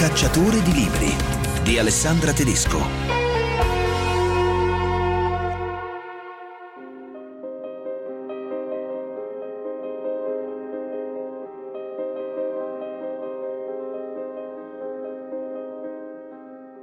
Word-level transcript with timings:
Cacciatore 0.00 0.62
di 0.62 0.72
libri 0.72 1.14
di 1.62 1.78
Alessandra 1.78 2.32
Tedesco. 2.32 2.78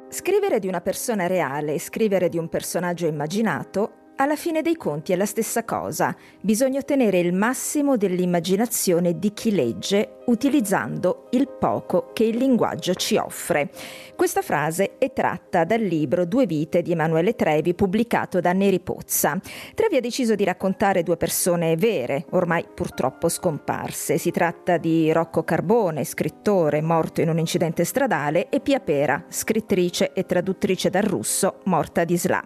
Scrivere 0.09 0.59
di 0.59 0.68
una 0.68 0.81
persona 0.81 1.25
reale 1.25 1.73
e 1.73 1.79
scrivere 1.79 2.29
di 2.29 2.38
un 2.38 2.47
personaggio 2.49 3.07
immaginato 3.07 4.07
alla 4.18 4.36
fine 4.36 4.61
dei 4.61 4.75
conti 4.75 5.13
è 5.13 5.15
la 5.15 5.25
stessa 5.25 5.63
cosa, 5.63 6.15
bisogna 6.41 6.79
ottenere 6.79 7.19
il 7.19 7.33
massimo 7.33 7.97
dell'immaginazione 7.97 9.19
di 9.19 9.32
chi 9.32 9.51
legge 9.51 10.18
utilizzando 10.25 11.28
il 11.32 11.47
poco 11.47 12.09
che 12.14 12.23
il 12.23 12.37
linguaggio 12.37 12.95
ci 12.95 13.15
offre. 13.15 13.69
Questa 14.15 14.42
frase 14.42 14.97
è 14.97 15.14
tratta 15.14 15.64
dal 15.64 15.82
libro 15.82 16.25
Due 16.25 16.47
vite 16.47 16.82
di 16.82 16.92
Emanuele 16.92 17.36
Trevi 17.36 17.75
pubblicato 17.75 18.39
da 18.39 18.54
Neri 18.54 18.79
Pozza. 18.79 19.39
Trevi 19.75 19.97
ha 19.97 20.01
deciso 20.01 20.36
di 20.36 20.43
raccontare 20.43 21.04
due 21.04 21.15
persone 21.15 21.75
vere, 21.78 22.25
ormai 22.31 22.65
purtroppo 22.73 23.29
scomparse. 23.29 24.18
Si 24.18 24.31
tratta 24.31 24.78
di 24.78 25.11
Rocco 25.11 25.43
Carbone, 25.43 26.04
scrittore 26.04 26.81
morto 26.81 27.21
in 27.21 27.29
un 27.29 27.37
incidente 27.37 27.84
stradale, 27.84 28.50
e 28.50 28.59
Pia 28.59 28.79
Pera, 28.79 29.23
scrittrice 29.29 30.11
e 30.14 30.25
traduttrice 30.25 30.89
dal 30.89 31.04
russo, 31.04 31.59
morta 31.65 32.03
di 32.03 32.17
Sla. 32.17 32.44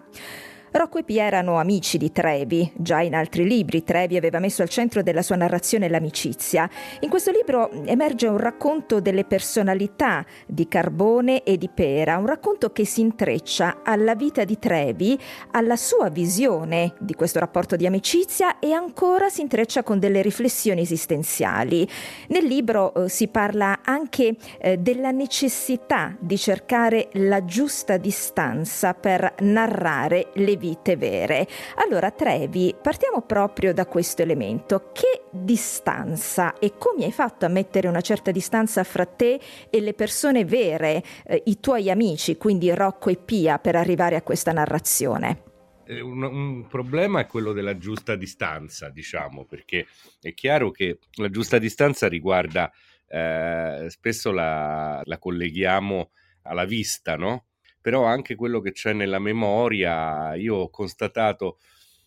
Rocco 0.74 0.96
e 0.96 1.02
Pia 1.04 1.24
erano 1.24 1.58
amici 1.58 1.98
di 1.98 2.10
Trevi. 2.12 2.72
Già 2.74 3.02
in 3.02 3.14
altri 3.14 3.46
libri 3.46 3.84
Trevi 3.84 4.16
aveva 4.16 4.38
messo 4.38 4.62
al 4.62 4.70
centro 4.70 5.02
della 5.02 5.20
sua 5.20 5.36
narrazione 5.36 5.86
l'amicizia. 5.86 6.68
In 7.00 7.10
questo 7.10 7.30
libro 7.30 7.70
emerge 7.84 8.26
un 8.26 8.38
racconto 8.38 8.98
delle 8.98 9.24
personalità 9.24 10.24
di 10.46 10.66
Carbone 10.68 11.42
e 11.42 11.58
di 11.58 11.68
Pera, 11.68 12.16
un 12.16 12.24
racconto 12.24 12.72
che 12.72 12.86
si 12.86 13.02
intreccia 13.02 13.80
alla 13.82 14.14
vita 14.14 14.44
di 14.44 14.58
Trevi, 14.58 15.18
alla 15.50 15.76
sua 15.76 16.08
visione 16.08 16.94
di 16.98 17.12
questo 17.12 17.38
rapporto 17.38 17.76
di 17.76 17.84
amicizia 17.84 18.58
e 18.58 18.72
ancora 18.72 19.28
si 19.28 19.42
intreccia 19.42 19.82
con 19.82 19.98
delle 19.98 20.22
riflessioni 20.22 20.80
esistenziali. 20.80 21.86
Nel 22.28 22.46
libro 22.46 22.94
eh, 22.94 23.08
si 23.10 23.28
parla 23.28 23.80
anche 23.84 24.36
eh, 24.58 24.78
della 24.78 25.10
necessità 25.10 26.16
di 26.18 26.38
cercare 26.38 27.10
la 27.12 27.44
giusta 27.44 27.98
distanza 27.98 28.94
per 28.94 29.34
narrare 29.40 30.30
le 30.36 30.60
vite 30.62 30.96
vere. 30.96 31.48
Allora, 31.84 32.12
Trevi, 32.12 32.72
partiamo 32.80 33.22
proprio 33.22 33.74
da 33.74 33.86
questo 33.86 34.22
elemento. 34.22 34.92
Che 34.92 35.24
distanza 35.32 36.56
e 36.60 36.74
come 36.78 37.04
hai 37.04 37.12
fatto 37.12 37.44
a 37.44 37.48
mettere 37.48 37.88
una 37.88 38.00
certa 38.00 38.30
distanza 38.30 38.84
fra 38.84 39.04
te 39.04 39.40
e 39.68 39.80
le 39.80 39.92
persone 39.92 40.44
vere, 40.44 41.02
eh, 41.26 41.42
i 41.46 41.58
tuoi 41.58 41.90
amici, 41.90 42.36
quindi 42.36 42.72
Rocco 42.72 43.10
e 43.10 43.16
Pia, 43.16 43.58
per 43.58 43.74
arrivare 43.74 44.14
a 44.14 44.22
questa 44.22 44.52
narrazione? 44.52 45.42
Eh, 45.84 46.00
un, 46.00 46.22
un, 46.22 46.66
problema 46.68 47.20
è 47.20 47.26
quello 47.26 47.52
della 47.52 47.76
giusta 47.76 48.14
distanza, 48.14 48.88
diciamo, 48.88 49.44
perché 49.44 49.86
è 50.20 50.32
chiaro 50.32 50.70
che 50.70 50.98
la 51.14 51.28
giusta 51.28 51.58
distanza 51.58 52.08
riguarda, 52.08 52.70
eh, 53.08 53.86
spesso 53.88 54.30
la, 54.30 55.02
la 55.04 55.18
colleghiamo 55.18 56.10
alla 56.42 56.64
vista, 56.64 57.16
no? 57.16 57.46
Però 57.82 58.06
anche 58.06 58.34
quello 58.36 58.60
che 58.60 58.72
c'è 58.72 58.94
nella 58.94 59.18
memoria, 59.18 60.34
io 60.36 60.54
ho 60.56 60.70
constatato 60.70 61.58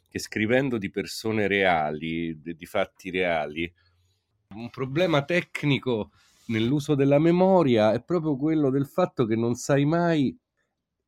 che 0.09 0.17
scrivendo 0.17 0.79
di 0.79 0.89
persone 0.89 1.47
reali, 1.47 2.39
di 2.41 2.65
fatti 2.65 3.11
reali, 3.11 3.71
un 4.55 4.69
problema 4.71 5.23
tecnico 5.25 6.11
nell'uso 6.47 6.95
della 6.95 7.19
memoria 7.19 7.93
è 7.93 8.01
proprio 8.03 8.37
quello 8.37 8.69
del 8.69 8.85
fatto 8.87 9.25
che 9.25 9.35
non 9.35 9.55
sai 9.55 9.85
mai 9.85 10.35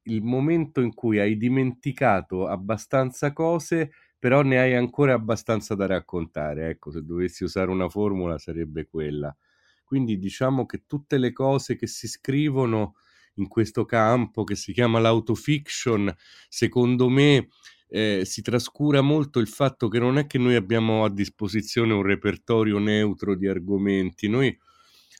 il 0.03 0.23
momento 0.23 0.81
in 0.81 0.93
cui 0.93 1.19
hai 1.19 1.37
dimenticato 1.37 2.47
abbastanza 2.47 3.33
cose, 3.33 3.91
però 4.17 4.41
ne 4.41 4.59
hai 4.59 4.75
ancora 4.75 5.13
abbastanza 5.13 5.75
da 5.75 5.85
raccontare. 5.85 6.69
Ecco, 6.69 6.91
se 6.91 7.03
dovessi 7.03 7.43
usare 7.43 7.69
una 7.69 7.89
formula 7.89 8.37
sarebbe 8.37 8.87
quella. 8.87 9.35
Quindi 9.83 10.17
diciamo 10.17 10.65
che 10.65 10.83
tutte 10.85 11.17
le 11.17 11.31
cose 11.33 11.75
che 11.75 11.87
si 11.87 12.07
scrivono 12.07 12.95
in 13.37 13.47
questo 13.47 13.85
campo 13.85 14.43
che 14.43 14.55
si 14.55 14.73
chiama 14.73 14.99
l'autofiction, 14.99 16.13
secondo 16.47 17.09
me 17.09 17.47
eh, 17.89 18.23
si 18.25 18.41
trascura 18.41 19.01
molto 19.01 19.39
il 19.39 19.47
fatto 19.47 19.87
che 19.87 19.99
non 19.99 20.17
è 20.17 20.27
che 20.27 20.37
noi 20.37 20.55
abbiamo 20.55 21.03
a 21.05 21.09
disposizione 21.09 21.93
un 21.93 22.03
repertorio 22.03 22.77
neutro 22.77 23.35
di 23.35 23.47
argomenti, 23.47 24.27
noi 24.27 24.55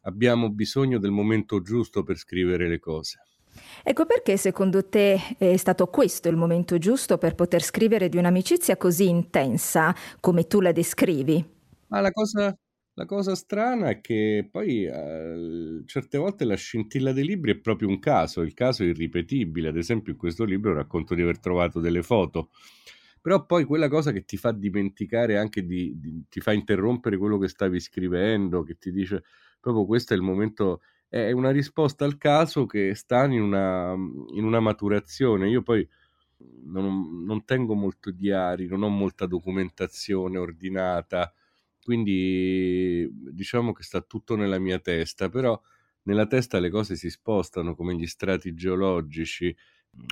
abbiamo 0.04 0.50
bisogno 0.50 1.00
del 1.00 1.12
momento 1.12 1.62
giusto 1.62 2.04
per 2.04 2.18
scrivere 2.18 2.68
le 2.68 2.80
cose. 2.80 3.22
Ecco 3.84 4.06
perché 4.06 4.38
secondo 4.38 4.88
te 4.88 5.36
è 5.38 5.58
stato 5.58 5.88
questo 5.88 6.30
il 6.30 6.36
momento 6.36 6.78
giusto 6.78 7.18
per 7.18 7.36
poter 7.36 7.64
scrivere 7.64 8.08
di 8.10 8.18
un'amicizia 8.18 8.78
così 8.78 9.08
intensa 9.08 9.96
come 10.20 10.46
tu 10.46 10.62
la 10.62 10.72
descrivi? 10.72 11.44
Ma 11.88 12.02
la 12.02 12.12
cosa, 12.12 12.56
la 12.98 13.06
cosa 13.06 13.36
strana 13.36 13.90
è 13.90 14.02
che 14.02 14.48
poi 14.52 14.86
eh, 14.86 15.84
certe 15.86 16.18
volte 16.18 16.46
la 16.46 16.56
scintilla 16.56 17.12
dei 17.12 17.26
libri 17.26 17.52
è 17.52 17.58
proprio 17.60 17.88
un 17.88 18.00
caso, 18.00 18.42
il 18.42 18.56
caso 18.56 18.82
è 18.82 18.88
irripetibile. 18.88 19.70
Ad 19.70 19.78
esempio, 19.78 20.14
in 20.14 20.18
questo 20.18 20.44
libro 20.44 20.74
racconto 20.74 21.14
di 21.14 21.22
aver 21.22 21.38
trovato 21.38 21.80
delle 21.80 22.02
foto, 22.02 22.50
però 23.22 23.46
poi 23.46 23.66
quella 23.66 23.88
cosa 23.88 24.12
che 24.12 24.26
ti 24.26 24.36
fa 24.36 24.52
dimenticare 24.52 25.38
anche 25.38 25.64
di, 25.64 25.94
di 26.00 26.24
ti 26.28 26.40
fa 26.40 26.54
interrompere 26.54 27.18
quello 27.18 27.38
che 27.38 27.50
stavi 27.50 27.80
scrivendo, 27.80 28.64
che 28.64 28.80
ti 28.80 28.92
dice 28.92 29.24
proprio 29.60 29.86
questo 29.86 30.14
è 30.14 30.16
il 30.16 30.24
momento, 30.24 30.82
è 31.08 31.30
una 31.32 31.52
risposta 31.52 32.04
al 32.04 32.18
caso 32.18 32.66
che 32.66 32.96
sta 32.96 33.26
in 33.26 33.42
una, 33.44 33.94
in 33.94 34.44
una 34.44 34.60
maturazione. 34.60 35.48
Io 35.50 35.62
poi 35.62 35.88
non, 36.64 37.24
non 37.24 37.46
tengo 37.46 37.76
molto 37.76 38.10
diari, 38.10 38.66
non 38.66 38.82
ho 38.82 38.90
molta 38.90 39.28
documentazione 39.28 40.40
ordinata 40.40 41.32
quindi 41.88 43.08
diciamo 43.32 43.72
che 43.72 43.82
sta 43.82 44.02
tutto 44.02 44.36
nella 44.36 44.60
mia 44.60 44.78
testa, 44.80 45.30
però 45.30 45.58
nella 46.04 46.28
testa 46.28 46.60
le 46.60 46.70
cose 46.70 46.98
si 46.98 47.10
spostano 47.10 47.76
come 47.76 47.96
gli 47.96 48.06
strati 48.08 48.54
geologici. 48.54 49.56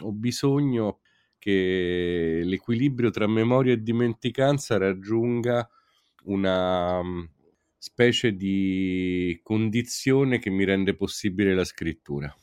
Ho 0.04 0.14
bisogno 0.14 1.02
che 1.38 2.40
l'equilibrio 2.46 3.10
tra 3.10 3.28
memoria 3.28 3.74
e 3.74 3.82
dimenticanza 3.84 4.78
raggiunga 4.78 5.70
una 6.24 7.04
mm, 7.04 7.24
specie 7.78 8.36
di 8.38 9.38
condizione 9.44 10.40
che 10.40 10.50
mi 10.50 10.64
rende 10.64 10.96
possibile 10.96 11.54
la 11.54 11.66
scrittura. 11.66 12.34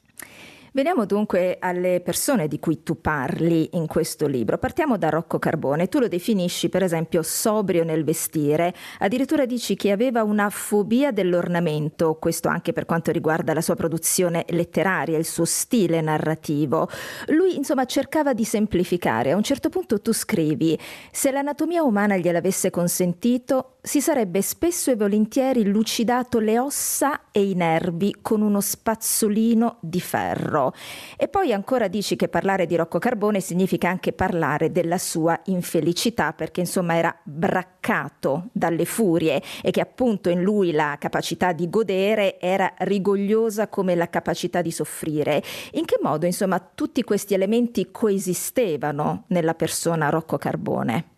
Veniamo 0.75 1.05
dunque 1.05 1.59
alle 1.61 2.01
persone 2.01 2.49
di 2.49 2.59
cui 2.59 2.83
tu 2.83 2.99
parli 2.99 3.69
in 3.73 3.87
questo 3.87 4.27
libro. 4.27 4.57
Partiamo 4.57 4.97
da 4.97 5.11
Rocco 5.11 5.39
Carbone. 5.39 5.87
Tu 5.89 5.99
lo 5.99 6.09
definisci 6.09 6.71
per 6.71 6.83
esempio 6.83 7.21
sobrio 7.21 7.85
nel 7.85 8.05
vestire, 8.05 8.73
addirittura 9.01 9.45
dici 9.45 9.77
che 9.77 9.91
aveva 9.91 10.23
una 10.23 10.49
fobia 10.49 11.13
dell'ornamento, 11.13 12.15
questo 12.15 12.49
anche 12.49 12.73
per 12.73 12.87
quanto 12.87 13.11
riguarda 13.11 13.53
la 13.53 13.61
sua 13.61 13.75
produzione 13.75 14.47
letteraria, 14.49 15.19
il 15.19 15.27
suo 15.27 15.45
stile 15.45 16.01
narrativo. 16.01 16.89
Lui 17.27 17.55
insomma 17.55 17.85
cercava 17.85 18.33
di 18.33 18.45
semplificare. 18.45 19.33
A 19.33 19.37
un 19.37 19.43
certo 19.43 19.69
punto 19.69 20.01
tu 20.01 20.15
scrivi, 20.15 20.79
se 21.11 21.31
l'anatomia 21.31 21.83
umana 21.83 22.17
gliel'avesse 22.17 22.71
consentito, 22.71 23.77
si 23.85 24.01
sarebbe 24.01 24.43
spesso 24.43 24.93
e 24.93 24.97
volentieri 24.97 25.65
lucidato 25.65 26.39
le 26.39 26.57
ossa 26.61 27.23
e 27.33 27.43
i 27.43 27.55
nervi 27.55 28.19
con 28.23 28.41
uno 28.41 28.61
spazzolino 28.61 29.79
di 29.81 30.01
ferro. 30.01 30.73
E 31.17 31.27
poi 31.27 31.53
ancora 31.53 31.89
dici 31.89 32.15
che 32.15 32.29
parlare 32.29 32.67
di 32.67 32.77
Rocco 32.77 33.01
Carbone 33.01 33.41
significa 33.41 33.89
anche 33.89 34.13
parlare 34.13 34.71
della 34.71 34.99
sua 34.99 35.39
infelicità, 35.47 36.33
perché 36.33 36.61
insomma 36.61 36.95
era 36.95 37.13
braccato 37.25 38.51
dalle 38.53 38.85
furie 38.85 39.43
e 39.61 39.73
che 39.73 39.81
appunto 39.81 40.31
in 40.31 40.43
lui 40.43 40.71
la 40.71 40.95
capacità 41.01 41.51
di 41.51 41.69
godere 41.69 42.39
era 42.39 42.73
rigogliosa 42.79 43.67
come 43.67 43.97
la 43.97 44.09
capacità 44.09 44.63
di 44.63 44.71
soffrire. 44.71 45.43
In 45.73 45.87
che 45.87 45.99
modo 46.01 46.25
insomma 46.25 46.61
tutti 46.61 47.03
questi 47.03 47.35
elementi 47.35 47.89
coesistevano 47.91 49.25
nella 49.29 49.55
persona 49.55 50.09
Rocco 50.09 50.39
Carbone? 50.39 51.12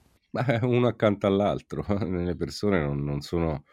Uno 0.63 0.87
accanto 0.89 1.27
all'altro, 1.27 1.85
le 2.09 2.37
persone 2.37 2.81
non, 2.81 3.03
non 3.05 3.21
sono 3.21 3.65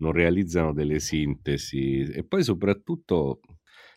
non 0.00 0.12
realizzano 0.12 0.72
delle 0.72 1.00
sintesi 1.00 2.02
e 2.02 2.22
poi 2.24 2.44
soprattutto 2.44 3.40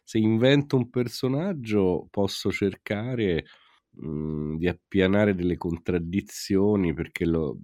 se 0.04 0.18
invento 0.18 0.76
un 0.76 0.90
personaggio 0.90 2.08
posso 2.10 2.52
cercare 2.52 3.46
mh, 3.92 4.08
mhmm, 4.10 4.58
di 4.58 4.68
appianare 4.68 5.36
delle 5.36 5.58
contraddizioni 5.58 6.94
perché 6.94 7.26
lo... 7.26 7.58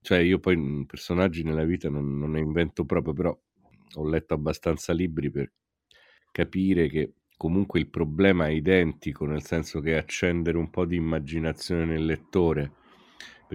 Cioè 0.00 0.18
io 0.18 0.38
poi 0.38 0.56
mhmm, 0.56 0.84
personaggi 0.84 1.42
nella 1.44 1.64
vita 1.64 1.88
non, 1.88 2.18
non 2.18 2.32
ne 2.32 2.40
invento 2.40 2.84
proprio, 2.84 3.12
però 3.14 3.38
ho 3.96 4.08
letto 4.08 4.34
abbastanza 4.34 4.92
libri 4.92 5.30
per 5.30 5.52
capire 6.30 6.88
che 6.88 7.14
comunque 7.36 7.78
il 7.80 7.88
problema 7.88 8.46
è 8.48 8.50
identico, 8.50 9.24
nel 9.26 9.42
senso 9.44 9.80
che 9.80 9.96
accendere 9.96 10.58
un 10.58 10.70
po' 10.70 10.84
di 10.84 10.96
immaginazione 10.96 11.84
nel 11.84 12.04
lettore. 12.04 12.72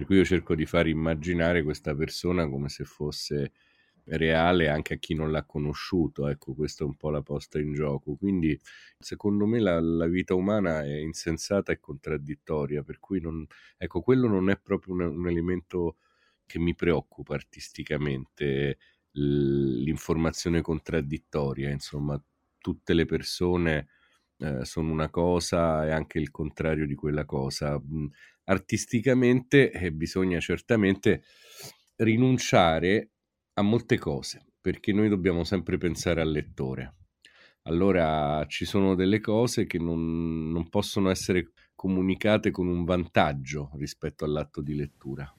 Per 0.00 0.08
cui 0.08 0.16
io 0.16 0.24
cerco 0.24 0.54
di 0.54 0.64
far 0.64 0.86
immaginare 0.86 1.62
questa 1.62 1.94
persona 1.94 2.48
come 2.48 2.70
se 2.70 2.84
fosse 2.84 3.52
reale 4.04 4.70
anche 4.70 4.94
a 4.94 4.96
chi 4.96 5.12
non 5.12 5.30
l'ha 5.30 5.44
conosciuto, 5.44 6.26
ecco 6.26 6.54
questa 6.54 6.84
è 6.84 6.86
un 6.86 6.96
po' 6.96 7.10
la 7.10 7.20
posta 7.20 7.58
in 7.58 7.74
gioco, 7.74 8.16
quindi 8.16 8.58
secondo 8.98 9.44
me 9.44 9.60
la, 9.60 9.78
la 9.78 10.06
vita 10.06 10.32
umana 10.32 10.82
è 10.82 10.96
insensata 10.96 11.70
e 11.70 11.80
contraddittoria, 11.80 12.82
per 12.82 12.98
cui 12.98 13.20
non, 13.20 13.46
ecco 13.76 14.00
quello 14.00 14.26
non 14.26 14.48
è 14.48 14.58
proprio 14.58 14.94
un, 14.94 15.02
un 15.02 15.28
elemento 15.28 15.98
che 16.46 16.58
mi 16.58 16.74
preoccupa 16.74 17.34
artisticamente, 17.34 18.78
l'informazione 19.10 20.62
contraddittoria, 20.62 21.68
insomma 21.68 22.18
tutte 22.58 22.94
le 22.94 23.04
persone 23.04 23.88
eh, 24.38 24.64
sono 24.64 24.90
una 24.90 25.10
cosa 25.10 25.84
e 25.86 25.90
anche 25.90 26.18
il 26.18 26.30
contrario 26.30 26.86
di 26.86 26.94
quella 26.94 27.26
cosa. 27.26 27.78
Artisticamente 28.50 29.70
eh, 29.70 29.92
bisogna 29.92 30.40
certamente 30.40 31.22
rinunciare 31.96 33.10
a 33.54 33.62
molte 33.62 33.96
cose, 33.96 34.44
perché 34.60 34.92
noi 34.92 35.08
dobbiamo 35.08 35.44
sempre 35.44 35.78
pensare 35.78 36.20
al 36.20 36.32
lettore. 36.32 36.96
Allora 37.62 38.44
ci 38.48 38.64
sono 38.64 38.96
delle 38.96 39.20
cose 39.20 39.66
che 39.66 39.78
non, 39.78 40.50
non 40.50 40.68
possono 40.68 41.10
essere 41.10 41.52
comunicate 41.76 42.50
con 42.50 42.66
un 42.66 42.84
vantaggio 42.84 43.70
rispetto 43.74 44.24
all'atto 44.24 44.60
di 44.60 44.74
lettura. 44.74 45.32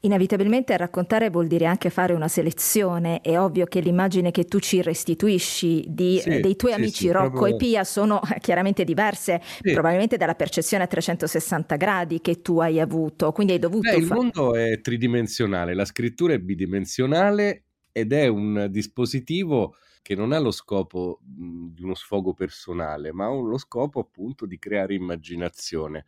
Inevitabilmente 0.00 0.76
raccontare 0.76 1.30
vuol 1.30 1.46
dire 1.46 1.66
anche 1.66 1.90
fare 1.90 2.12
una 2.12 2.28
selezione. 2.28 3.20
È 3.20 3.38
ovvio 3.38 3.66
che 3.66 3.80
l'immagine 3.80 4.30
che 4.30 4.44
tu 4.44 4.58
ci 4.60 4.82
restituisci 4.82 5.84
di, 5.88 6.18
sì, 6.20 6.28
eh, 6.28 6.40
dei 6.40 6.56
tuoi 6.56 6.72
sì, 6.72 6.78
amici 6.78 7.04
sì, 7.04 7.10
Rocco 7.10 7.30
proprio... 7.30 7.54
e 7.54 7.56
Pia 7.56 7.84
sono 7.84 8.20
eh, 8.22 8.40
chiaramente 8.40 8.84
diverse, 8.84 9.40
probabilmente 9.60 10.16
dalla 10.16 10.34
percezione 10.34 10.84
a 10.84 10.86
360 10.86 11.76
gradi 11.76 12.20
che 12.20 12.42
tu 12.42 12.60
hai 12.60 12.80
avuto. 12.80 13.32
Quindi 13.32 13.54
hai 13.54 13.58
dovuto. 13.58 13.90
Beh, 13.90 13.96
il 13.96 14.06
mondo 14.06 14.54
è 14.54 14.80
tridimensionale, 14.80 15.74
la 15.74 15.84
scrittura 15.84 16.32
è 16.32 16.38
bidimensionale 16.38 17.64
ed 17.92 18.12
è 18.12 18.26
un 18.28 18.68
dispositivo 18.70 19.74
che 20.08 20.14
non 20.14 20.32
ha 20.32 20.38
lo 20.38 20.50
scopo 20.50 21.18
di 21.20 21.82
uno 21.82 21.94
sfogo 21.94 22.32
personale, 22.32 23.12
ma 23.12 23.26
ha 23.26 23.30
lo 23.30 23.58
scopo 23.58 24.00
appunto 24.00 24.46
di 24.46 24.58
creare 24.58 24.94
immaginazione 24.94 26.06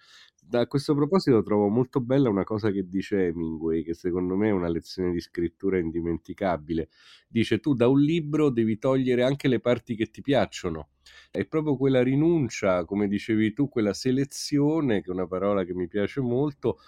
a 0.58 0.66
questo 0.66 0.94
proposito 0.94 1.42
trovo 1.42 1.68
molto 1.68 2.00
bella 2.00 2.28
una 2.28 2.44
cosa 2.44 2.70
che 2.70 2.88
dice 2.88 3.26
Hemingway, 3.26 3.82
che 3.82 3.94
secondo 3.94 4.36
me 4.36 4.48
è 4.48 4.52
una 4.52 4.68
lezione 4.68 5.12
di 5.12 5.20
scrittura 5.20 5.78
indimenticabile. 5.78 6.88
Dice 7.28 7.60
tu 7.60 7.74
da 7.74 7.88
un 7.88 8.00
libro 8.00 8.50
devi 8.50 8.78
togliere 8.78 9.22
anche 9.22 9.48
le 9.48 9.60
parti 9.60 9.94
che 9.94 10.06
ti 10.06 10.20
piacciono. 10.20 10.90
È 11.30 11.44
proprio 11.46 11.76
quella 11.76 12.02
rinuncia, 12.02 12.84
come 12.84 13.08
dicevi 13.08 13.52
tu, 13.52 13.68
quella 13.68 13.94
selezione, 13.94 15.02
che 15.02 15.10
è 15.10 15.14
una 15.14 15.26
parola 15.26 15.64
che 15.64 15.74
mi 15.74 15.88
piace 15.88 16.20
molto, 16.20 16.78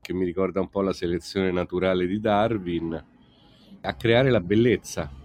che 0.00 0.12
mi 0.12 0.24
ricorda 0.24 0.60
un 0.60 0.68
po' 0.68 0.80
la 0.80 0.92
selezione 0.92 1.50
naturale 1.50 2.06
di 2.06 2.18
Darwin, 2.18 3.04
a 3.80 3.94
creare 3.94 4.30
la 4.30 4.40
bellezza 4.40 5.21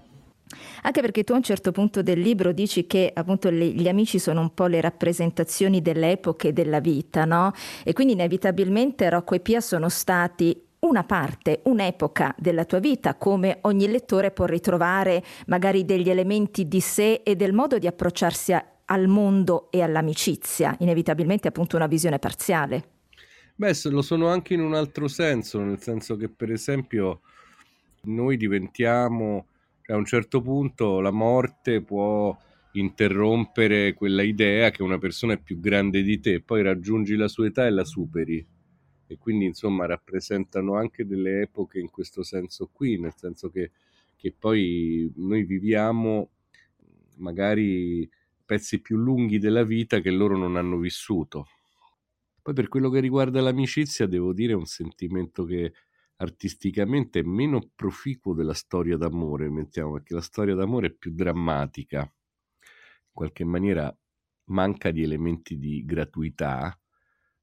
anche 0.83 1.01
perché 1.01 1.23
tu 1.23 1.33
a 1.33 1.37
un 1.37 1.43
certo 1.43 1.71
punto 1.71 2.01
del 2.01 2.19
libro 2.19 2.51
dici 2.51 2.87
che 2.87 3.11
appunto 3.13 3.49
le, 3.49 3.67
gli 3.67 3.87
amici 3.87 4.19
sono 4.19 4.41
un 4.41 4.53
po' 4.53 4.67
le 4.67 4.81
rappresentazioni 4.81 5.81
delle 5.81 6.11
epoche 6.11 6.53
della 6.53 6.79
vita, 6.79 7.25
no? 7.25 7.51
E 7.83 7.93
quindi 7.93 8.13
inevitabilmente 8.13 9.09
Rocco 9.09 9.35
e 9.35 9.39
Pia 9.39 9.61
sono 9.61 9.89
stati 9.89 10.61
una 10.79 11.03
parte, 11.03 11.61
un'epoca 11.63 12.35
della 12.37 12.65
tua 12.65 12.79
vita, 12.79 13.15
come 13.15 13.59
ogni 13.61 13.87
lettore 13.87 14.31
può 14.31 14.45
ritrovare 14.45 15.23
magari 15.47 15.85
degli 15.85 16.09
elementi 16.09 16.67
di 16.67 16.79
sé 16.79 17.21
e 17.23 17.35
del 17.35 17.53
modo 17.53 17.79
di 17.79 17.87
approcciarsi 17.87 18.53
a, 18.53 18.63
al 18.85 19.07
mondo 19.07 19.69
e 19.71 19.81
all'amicizia, 19.81 20.75
inevitabilmente 20.79 21.47
appunto 21.47 21.75
una 21.75 21.87
visione 21.87 22.19
parziale. 22.19 22.89
Beh, 23.55 23.73
lo 23.85 24.03
sono 24.03 24.27
anche 24.27 24.53
in 24.53 24.61
un 24.61 24.75
altro 24.75 25.07
senso, 25.07 25.59
nel 25.59 25.81
senso 25.81 26.15
che 26.15 26.29
per 26.29 26.51
esempio 26.51 27.21
noi 28.03 28.37
diventiamo 28.37 29.47
a 29.93 29.95
un 29.95 30.05
certo 30.05 30.41
punto 30.41 30.99
la 30.99 31.11
morte 31.11 31.81
può 31.81 32.37
interrompere 32.73 33.93
quella 33.93 34.21
idea 34.21 34.69
che 34.69 34.83
una 34.83 34.97
persona 34.97 35.33
è 35.33 35.41
più 35.41 35.59
grande 35.59 36.03
di 36.03 36.19
te, 36.19 36.41
poi 36.41 36.61
raggiungi 36.61 37.15
la 37.15 37.27
sua 37.27 37.47
età 37.47 37.65
e 37.65 37.71
la 37.71 37.85
superi. 37.85 38.45
E 39.09 39.17
quindi 39.17 39.45
insomma 39.45 39.85
rappresentano 39.85 40.75
anche 40.75 41.05
delle 41.05 41.41
epoche 41.41 41.79
in 41.79 41.89
questo 41.89 42.23
senso 42.23 42.69
qui, 42.71 42.99
nel 42.99 43.13
senso 43.15 43.49
che, 43.49 43.71
che 44.15 44.33
poi 44.37 45.11
noi 45.15 45.43
viviamo 45.43 46.31
magari 47.17 48.07
pezzi 48.45 48.81
più 48.81 48.97
lunghi 48.97 49.39
della 49.39 49.63
vita 49.63 49.99
che 49.99 50.11
loro 50.11 50.37
non 50.37 50.57
hanno 50.57 50.77
vissuto. 50.77 51.47
Poi 52.41 52.53
per 52.53 52.67
quello 52.67 52.89
che 52.89 52.99
riguarda 52.99 53.41
l'amicizia 53.41 54.07
devo 54.07 54.33
dire 54.33 54.53
un 54.53 54.65
sentimento 54.65 55.45
che 55.45 55.73
artisticamente 56.17 57.23
meno 57.23 57.71
proficuo 57.75 58.33
della 58.33 58.53
storia 58.53 58.97
d'amore, 58.97 59.49
mettiamo, 59.49 59.93
perché 59.93 60.13
la 60.13 60.21
storia 60.21 60.55
d'amore 60.55 60.87
è 60.87 60.93
più 60.93 61.11
drammatica, 61.13 61.99
in 62.01 62.11
qualche 63.11 63.43
maniera 63.43 63.95
manca 64.45 64.91
di 64.91 65.03
elementi 65.03 65.57
di 65.57 65.83
gratuità 65.85 66.79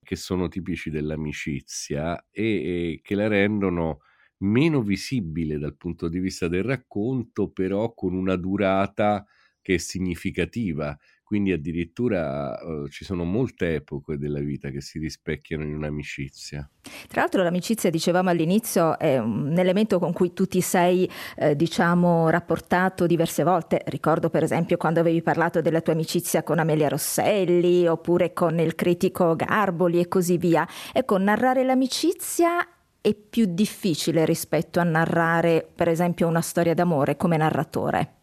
che 0.03 0.17
sono 0.17 0.49
tipici 0.49 0.91
dell'amicizia 0.91 2.27
e, 2.31 2.45
e 2.45 3.01
che 3.03 3.15
la 3.15 3.27
rendono 3.29 4.01
meno 4.39 4.83
visibile 4.83 5.59
dal 5.59 5.77
punto 5.77 6.09
di 6.09 6.19
vista 6.19 6.49
del 6.49 6.65
racconto, 6.65 7.51
però 7.51 7.95
con 7.95 8.15
una 8.15 8.37
durata 8.37 9.27
che 9.63 9.75
è 9.75 9.79
significativa 9.79 10.97
quindi 11.35 11.51
addirittura 11.51 12.57
uh, 12.63 12.87
ci 12.87 13.05
sono 13.05 13.25
molte 13.25 13.75
epoche 13.75 14.17
della 14.17 14.39
vita 14.39 14.71
che 14.71 14.81
si 14.81 15.01
rispecchiano 15.01 15.65
in 15.65 15.75
un'amicizia. 15.75 16.71
Tra 17.09 17.23
l'altro 17.23 17.43
l'amicizia, 17.43 17.91
dicevamo 17.91 18.31
all'inizio, 18.31 18.97
è 19.01 19.19
un 19.19 19.53
elemento 19.59 19.99
con 19.99 20.13
cui 20.13 20.33
tu 20.33 20.47
ti 20.47 20.61
sei, 20.61 21.11
eh, 21.37 21.57
diciamo, 21.57 22.31
rapportato 22.31 23.09
diverse 23.09 23.43
volte. 23.43 23.83
Ricordo 23.87 24.31
per 24.31 24.45
esempio 24.45 24.77
quando 24.77 25.01
avevi 25.01 25.23
parlato 25.23 25.61
della 25.61 25.81
tua 25.81 25.95
amicizia 25.95 26.45
con 26.45 26.61
Amelia 26.61 26.87
Rosselli 26.87 27.89
oppure 27.89 28.33
con 28.33 28.61
il 28.61 28.77
critico 28.77 29.35
Garboli 29.35 29.99
e 29.99 30.07
così 30.07 30.39
via. 30.39 30.65
Ecco, 30.93 31.19
narrare 31.19 31.65
l'amicizia 31.65 32.65
è 33.01 33.13
più 33.13 33.47
difficile 33.49 34.25
rispetto 34.25 34.79
a 34.79 34.85
narrare, 34.85 35.69
per 35.75 35.89
esempio, 35.89 36.29
una 36.29 36.43
storia 36.43 36.75
d'amore 36.75 37.17
come 37.17 37.37
narratore. 37.37 38.23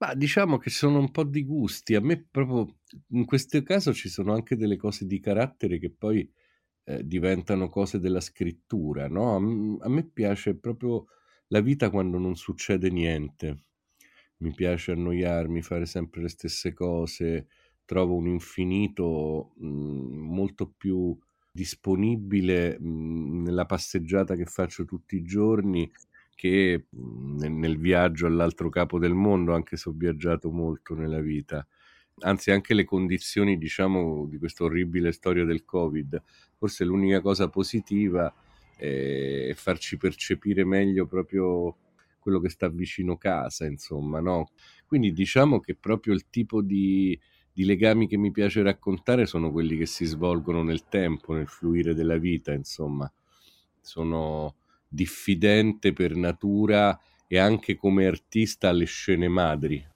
Ma 0.00 0.14
diciamo 0.14 0.56
che 0.56 0.70
sono 0.70 0.98
un 0.98 1.10
po' 1.10 1.24
di 1.24 1.44
gusti. 1.44 1.94
A 1.94 2.00
me 2.00 2.22
proprio 2.30 2.78
in 3.08 3.26
questo 3.26 3.62
caso 3.62 3.92
ci 3.92 4.08
sono 4.08 4.32
anche 4.32 4.56
delle 4.56 4.76
cose 4.76 5.06
di 5.06 5.20
carattere 5.20 5.78
che 5.78 5.90
poi 5.90 6.28
eh, 6.84 7.06
diventano 7.06 7.68
cose 7.68 7.98
della 8.00 8.20
scrittura, 8.20 9.08
no? 9.08 9.34
A, 9.80 9.86
a 9.86 9.88
me 9.90 10.04
piace 10.04 10.56
proprio 10.56 11.06
la 11.48 11.60
vita 11.60 11.90
quando 11.90 12.18
non 12.18 12.36
succede 12.36 12.90
niente. 12.90 13.64
Mi 14.38 14.54
piace 14.54 14.92
annoiarmi, 14.92 15.62
fare 15.62 15.84
sempre 15.86 16.22
le 16.22 16.28
stesse 16.28 16.72
cose. 16.72 17.48
Trovo 17.84 18.14
un 18.16 18.26
infinito 18.28 19.52
mh, 19.56 19.66
molto 19.68 20.72
più 20.76 21.18
disponibile 21.52 22.78
mh, 22.80 23.42
nella 23.42 23.66
passeggiata 23.66 24.34
che 24.36 24.46
faccio 24.46 24.84
tutti 24.86 25.16
i 25.16 25.22
giorni 25.22 25.90
che 26.40 26.86
nel, 26.88 27.52
nel 27.52 27.76
viaggio 27.76 28.26
all'altro 28.26 28.70
capo 28.70 28.98
del 28.98 29.12
mondo, 29.12 29.52
anche 29.52 29.76
se 29.76 29.90
ho 29.90 29.92
viaggiato 29.94 30.50
molto 30.50 30.94
nella 30.94 31.20
vita, 31.20 31.66
anzi 32.20 32.50
anche 32.50 32.72
le 32.72 32.86
condizioni 32.86 33.58
diciamo 33.58 34.26
di 34.26 34.38
questa 34.38 34.64
orribile 34.64 35.12
storia 35.12 35.44
del 35.44 35.66
covid 35.66 36.22
forse 36.56 36.84
l'unica 36.84 37.20
cosa 37.20 37.48
positiva 37.48 38.32
è 38.76 39.52
farci 39.54 39.98
percepire 39.98 40.64
meglio 40.64 41.06
proprio 41.06 41.76
quello 42.18 42.40
che 42.40 42.48
sta 42.48 42.68
vicino 42.68 43.18
casa 43.18 43.66
insomma 43.66 44.20
no? 44.20 44.48
Quindi 44.86 45.12
diciamo 45.12 45.60
che 45.60 45.74
proprio 45.74 46.14
il 46.14 46.30
tipo 46.30 46.62
di, 46.62 47.18
di 47.52 47.64
legami 47.66 48.06
che 48.06 48.16
mi 48.16 48.30
piace 48.30 48.62
raccontare 48.62 49.26
sono 49.26 49.50
quelli 49.52 49.76
che 49.76 49.86
si 49.86 50.06
svolgono 50.06 50.62
nel 50.62 50.88
tempo 50.88 51.34
nel 51.34 51.48
fluire 51.48 51.94
della 51.94 52.16
vita 52.16 52.52
insomma. 52.52 53.10
Sono 53.80 54.59
diffidente 54.90 55.92
per 55.92 56.16
natura 56.16 56.98
e 57.26 57.38
anche 57.38 57.76
come 57.76 58.06
artista 58.06 58.68
alle 58.68 58.86
scene 58.86 59.28
madri. 59.28 59.86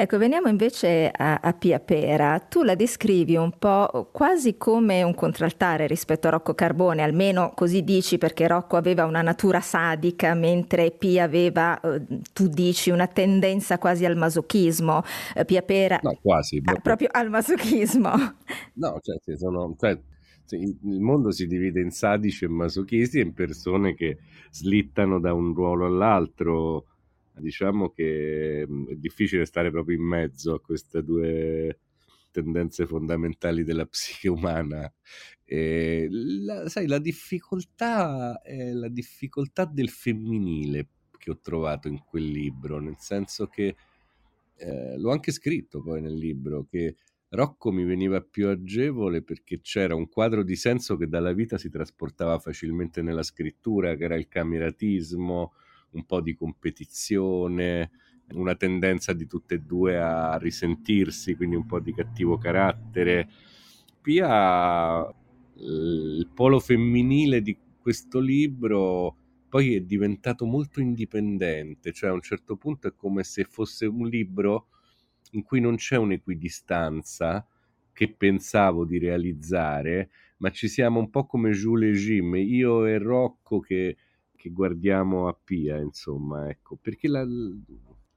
Ecco, 0.00 0.16
veniamo 0.16 0.46
invece 0.46 1.10
a, 1.12 1.40
a, 1.42 1.52
Pia 1.54 1.80
Pera. 1.80 2.38
Tu 2.38 2.62
la 2.62 2.76
descrivi 2.76 3.34
un 3.34 3.50
po' 3.58 4.10
quasi 4.12 4.56
come 4.56 5.02
un 5.02 5.12
contraltare 5.12 5.88
rispetto 5.88 6.28
a 6.28 6.30
Rocco 6.30 6.54
Carbone, 6.54 7.02
almeno 7.02 7.50
così 7.52 7.82
dici, 7.82 8.16
perché 8.16 8.46
Rocco 8.46 8.76
aveva 8.76 9.06
una 9.06 9.22
natura 9.22 9.60
sadica, 9.60 10.34
mentre 10.34 10.92
Pia 10.92 11.24
aveva, 11.24 11.80
eh, 11.80 12.00
tu 12.32 12.46
dici, 12.46 12.90
una 12.90 13.08
tendenza 13.08 13.78
quasi 13.78 14.04
al 14.04 14.14
masochismo. 14.14 15.02
Eh, 15.34 15.44
Pia 15.44 15.62
Pera... 15.62 15.98
No, 16.00 16.16
quasi. 16.22 16.62
Proprio, 16.62 16.78
ah, 16.78 16.80
proprio 16.80 17.08
al 17.10 17.30
masochismo. 17.30 18.10
No, 18.74 19.00
cioè, 19.02 19.36
sono... 19.36 19.74
Cioè 19.76 19.98
il 20.56 21.00
mondo 21.00 21.30
si 21.30 21.46
divide 21.46 21.80
in 21.80 21.90
sadici 21.90 22.44
e 22.44 22.48
masochisti 22.48 23.18
e 23.18 23.22
in 23.22 23.34
persone 23.34 23.94
che 23.94 24.18
slittano 24.50 25.20
da 25.20 25.32
un 25.32 25.54
ruolo 25.54 25.86
all'altro. 25.86 26.86
Diciamo 27.32 27.90
che 27.90 28.66
mm, 28.68 28.88
è 28.88 28.94
difficile 28.94 29.44
stare 29.44 29.70
proprio 29.70 29.96
in 29.96 30.04
mezzo 30.04 30.54
a 30.54 30.60
queste 30.60 31.02
due 31.04 31.78
tendenze 32.30 32.86
fondamentali 32.86 33.64
della 33.64 33.86
psiche 33.86 34.28
umana. 34.28 34.92
La, 35.50 36.68
sai, 36.68 36.86
la 36.86 36.98
difficoltà 36.98 38.42
è 38.42 38.72
la 38.72 38.88
difficoltà 38.88 39.64
del 39.64 39.88
femminile 39.88 40.88
che 41.16 41.30
ho 41.30 41.38
trovato 41.40 41.88
in 41.88 42.02
quel 42.04 42.24
libro, 42.24 42.80
nel 42.80 42.96
senso 42.98 43.46
che 43.46 43.76
eh, 44.56 44.98
l'ho 44.98 45.10
anche 45.10 45.32
scritto 45.32 45.82
poi 45.82 46.00
nel 46.00 46.14
libro, 46.14 46.66
che 46.68 46.96
Rocco 47.30 47.70
mi 47.70 47.84
veniva 47.84 48.22
più 48.22 48.48
agevole 48.48 49.22
perché 49.22 49.60
c'era 49.60 49.94
un 49.94 50.08
quadro 50.08 50.42
di 50.42 50.56
senso 50.56 50.96
che 50.96 51.08
dalla 51.08 51.32
vita 51.32 51.58
si 51.58 51.68
trasportava 51.68 52.38
facilmente 52.38 53.02
nella 53.02 53.22
scrittura, 53.22 53.96
che 53.96 54.04
era 54.04 54.16
il 54.16 54.28
cameratismo, 54.28 55.52
un 55.90 56.04
po' 56.06 56.22
di 56.22 56.34
competizione, 56.34 57.90
una 58.32 58.54
tendenza 58.54 59.12
di 59.12 59.26
tutte 59.26 59.56
e 59.56 59.58
due 59.60 59.98
a 59.98 60.36
risentirsi, 60.38 61.34
quindi 61.34 61.56
un 61.56 61.66
po' 61.66 61.80
di 61.80 61.92
cattivo 61.92 62.38
carattere. 62.38 63.28
Pia, 64.00 65.06
il 65.56 66.30
polo 66.32 66.60
femminile 66.60 67.42
di 67.42 67.58
questo 67.78 68.20
libro 68.20 69.16
poi 69.48 69.74
è 69.74 69.80
diventato 69.80 70.46
molto 70.46 70.80
indipendente, 70.80 71.92
cioè 71.92 72.10
a 72.10 72.14
un 72.14 72.22
certo 72.22 72.56
punto 72.56 72.88
è 72.88 72.94
come 72.94 73.22
se 73.22 73.44
fosse 73.44 73.84
un 73.86 74.06
libro 74.06 74.68
in 75.32 75.42
cui 75.42 75.60
non 75.60 75.76
c'è 75.76 75.96
un'equidistanza 75.96 77.46
che 77.92 78.12
pensavo 78.12 78.84
di 78.84 78.98
realizzare, 78.98 80.10
ma 80.38 80.50
ci 80.50 80.68
siamo 80.68 81.00
un 81.00 81.10
po' 81.10 81.26
come 81.26 81.50
Jules 81.50 81.96
e 81.96 82.00
Jim, 82.00 82.34
io 82.36 82.86
e 82.86 82.98
Rocco 82.98 83.58
che, 83.60 83.96
che 84.36 84.50
guardiamo 84.50 85.26
a 85.28 85.34
Pia, 85.34 85.78
insomma, 85.78 86.48
ecco, 86.48 86.76
perché 86.76 87.08
la, 87.08 87.26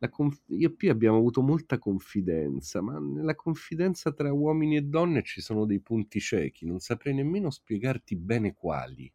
conf- 0.09 0.43
io 0.47 0.67
e 0.67 0.71
Pia 0.75 0.91
abbiamo 0.91 1.17
avuto 1.17 1.41
molta 1.41 1.79
confidenza, 1.79 2.81
ma 2.81 2.99
nella 2.99 3.35
confidenza 3.35 4.11
tra 4.11 4.31
uomini 4.31 4.75
e 4.77 4.81
donne 4.81 5.23
ci 5.23 5.41
sono 5.41 5.65
dei 5.65 5.79
punti 5.79 6.19
ciechi, 6.19 6.65
non 6.65 6.79
saprei 6.79 7.13
nemmeno 7.13 7.49
spiegarti 7.49 8.15
bene 8.15 8.53
quali. 8.53 9.11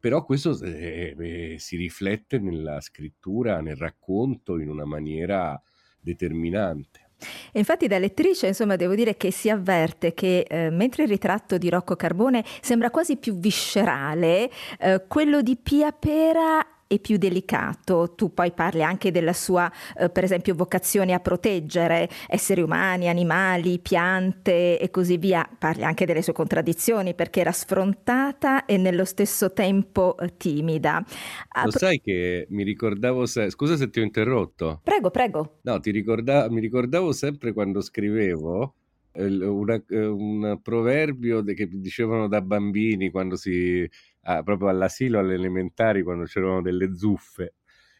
Però 0.00 0.24
questo 0.24 0.56
eh, 0.62 1.14
eh, 1.18 1.58
si 1.58 1.76
riflette 1.76 2.38
nella 2.38 2.80
scrittura, 2.80 3.60
nel 3.60 3.74
racconto 3.76 4.58
in 4.60 4.68
una 4.68 4.84
maniera 4.84 5.60
determinante. 6.00 7.07
Infatti 7.52 7.86
da 7.86 7.98
lettrice, 7.98 8.46
insomma, 8.46 8.76
devo 8.76 8.94
dire 8.94 9.16
che 9.16 9.30
si 9.30 9.50
avverte 9.50 10.14
che 10.14 10.46
eh, 10.48 10.70
mentre 10.70 11.04
il 11.04 11.08
ritratto 11.08 11.58
di 11.58 11.68
Rocco 11.68 11.96
Carbone 11.96 12.44
sembra 12.60 12.90
quasi 12.90 13.16
più 13.16 13.38
viscerale, 13.38 14.50
eh, 14.78 15.04
quello 15.06 15.42
di 15.42 15.56
Pia 15.56 15.92
Pera 15.92 16.64
e 16.88 16.98
più 16.98 17.18
delicato. 17.18 18.14
Tu 18.16 18.32
poi 18.32 18.50
parli 18.50 18.82
anche 18.82 19.12
della 19.12 19.34
sua, 19.34 19.70
eh, 19.96 20.08
per 20.08 20.24
esempio, 20.24 20.54
vocazione 20.54 21.12
a 21.12 21.20
proteggere 21.20 22.08
esseri 22.26 22.62
umani, 22.62 23.08
animali, 23.08 23.78
piante 23.78 24.78
e 24.78 24.90
così 24.90 25.18
via. 25.18 25.48
Parli 25.58 25.84
anche 25.84 26.06
delle 26.06 26.22
sue 26.22 26.32
contraddizioni 26.32 27.14
perché 27.14 27.40
era 27.40 27.52
sfrontata 27.52 28.64
e 28.64 28.78
nello 28.78 29.04
stesso 29.04 29.52
tempo 29.52 30.16
eh, 30.18 30.36
timida. 30.36 31.04
Ah, 31.50 31.64
Lo 31.64 31.70
sai 31.70 32.00
che 32.00 32.46
mi 32.50 32.64
ricordavo, 32.64 33.26
se... 33.26 33.50
scusa 33.50 33.76
se 33.76 33.90
ti 33.90 34.00
ho 34.00 34.02
interrotto. 34.02 34.80
Prego, 34.82 35.10
prego. 35.10 35.58
No, 35.62 35.78
ti 35.78 35.90
ricorda... 35.90 36.48
mi 36.50 36.60
ricordavo 36.60 37.12
sempre 37.12 37.52
quando 37.52 37.82
scrivevo 37.82 38.74
una, 39.18 39.82
un 39.88 40.60
proverbio 40.62 41.42
che 41.42 41.68
dicevano 41.68 42.28
da 42.28 42.40
bambini 42.40 43.10
quando 43.10 43.36
si 43.36 43.88
a, 44.28 44.42
proprio 44.42 44.68
all'asilo, 44.68 45.18
alle 45.18 45.34
elementari, 45.34 46.02
quando 46.02 46.24
c'erano 46.24 46.60
delle 46.60 46.94
zuffe, 46.94 47.54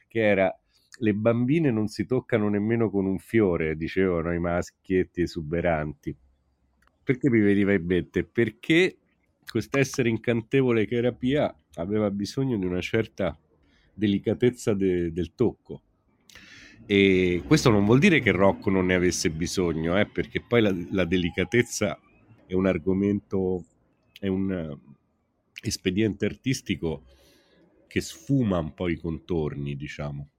che 0.07 0.21
era 0.21 0.55
le 1.01 1.15
bambine 1.15 1.71
non 1.71 1.87
si 1.87 2.07
toccano 2.07 2.49
nemmeno 2.49 2.91
con 2.91 3.07
un 3.07 3.19
fiore, 3.19 3.77
dicevano 3.77 4.33
i 4.33 4.39
maschietti 4.39 5.23
esuberanti. 5.23 6.15
Perché 7.03 7.31
mi 7.31 7.41
veniva 7.41 7.73
in 7.73 7.85
mente? 7.85 8.25
Perché 8.25 8.99
quest'essere 9.51 10.09
incantevole 10.09 10.87
che 10.87 10.97
era 10.97 11.13
Pia 11.13 11.55
aveva 11.75 12.11
bisogno 12.11 12.59
di 12.59 12.67
una 12.67 12.81
certa 12.81 13.39
delicatezza 13.95 14.75
de, 14.75 15.13
del 15.13 15.35
tocco. 15.35 15.83
E 16.85 17.43
questo 17.47 17.71
non 17.71 17.85
vuol 17.85 17.99
dire 17.99 18.21
che 18.21 18.33
Rocco 18.33 18.71
non 18.71 18.87
ne 18.87 18.95
avesse 18.95 19.31
bisogno, 19.31 19.99
eh, 19.99 20.07
perché 20.07 20.43
poi 20.43 20.63
la, 20.63 20.75
la 20.91 21.05
delicatezza 21.05 21.99
è 22.47 22.55
un 22.55 22.67
argomento, 22.67 23.65
è 24.19 24.27
un, 24.27 24.77
espediente 25.63 26.25
artistico 26.27 27.05
che 27.87 28.01
sfuma 28.01 28.59
un 28.59 28.75
po' 28.75 28.89
i 28.89 28.97
contorni, 28.97 29.77
diciamo. 29.77 30.31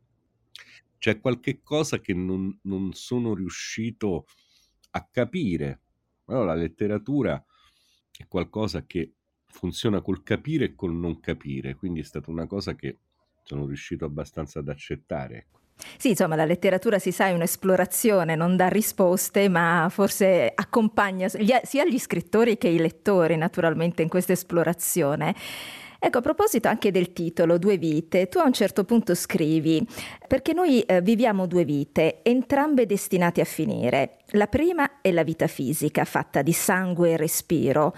C'è 0.97 1.19
qualche 1.19 1.61
cosa 1.61 1.99
che 1.99 2.13
non, 2.13 2.57
non 2.63 2.93
sono 2.93 3.33
riuscito 3.33 4.25
a 4.91 5.07
capire. 5.09 5.81
Allora, 6.25 6.53
la 6.53 6.61
letteratura 6.61 7.43
è 8.17 8.27
qualcosa 8.27 8.85
che 8.85 9.13
funziona 9.47 10.01
col 10.01 10.23
capire 10.23 10.65
e 10.65 10.75
col 10.75 10.93
non 10.93 11.19
capire, 11.19 11.75
quindi 11.75 12.01
è 12.01 12.03
stata 12.03 12.29
una 12.29 12.45
cosa 12.47 12.75
che 12.75 12.99
sono 13.43 13.65
riuscito 13.65 14.05
abbastanza 14.05 14.59
ad 14.59 14.69
accettare. 14.69 15.37
Ecco. 15.37 15.59
Sì, 15.97 16.09
insomma, 16.09 16.35
la 16.35 16.45
letteratura 16.45 16.99
si 16.99 17.11
sa 17.11 17.27
è 17.27 17.31
un'esplorazione, 17.31 18.35
non 18.35 18.55
dà 18.55 18.67
risposte, 18.67 19.47
ma 19.49 19.87
forse 19.89 20.51
accompagna 20.53 21.27
sia 21.29 21.85
gli 21.85 21.99
scrittori 21.99 22.57
che 22.57 22.67
i 22.67 22.77
lettori, 22.77 23.37
naturalmente, 23.37 24.01
in 24.01 24.09
questa 24.09 24.33
esplorazione. 24.33 25.35
Ecco, 26.01 26.19
a 26.19 26.21
proposito 26.21 26.69
anche 26.69 26.91
del 26.91 27.11
titolo, 27.11 27.57
Due 27.57 27.77
vite, 27.77 28.29
tu 28.29 28.37
a 28.37 28.45
un 28.45 28.53
certo 28.53 28.85
punto 28.85 29.13
scrivi, 29.13 29.85
perché 30.29 30.53
noi 30.53 30.79
eh, 30.81 31.01
viviamo 31.01 31.45
due 31.45 31.65
vite, 31.65 32.21
entrambe 32.23 32.85
destinate 32.85 33.41
a 33.41 33.45
finire. 33.45 34.19
La 34.31 34.47
prima 34.47 35.01
è 35.01 35.11
la 35.11 35.23
vita 35.23 35.47
fisica, 35.47 36.05
fatta 36.05 36.41
di 36.41 36.53
sangue 36.53 37.11
e 37.11 37.17
respiro. 37.17 37.93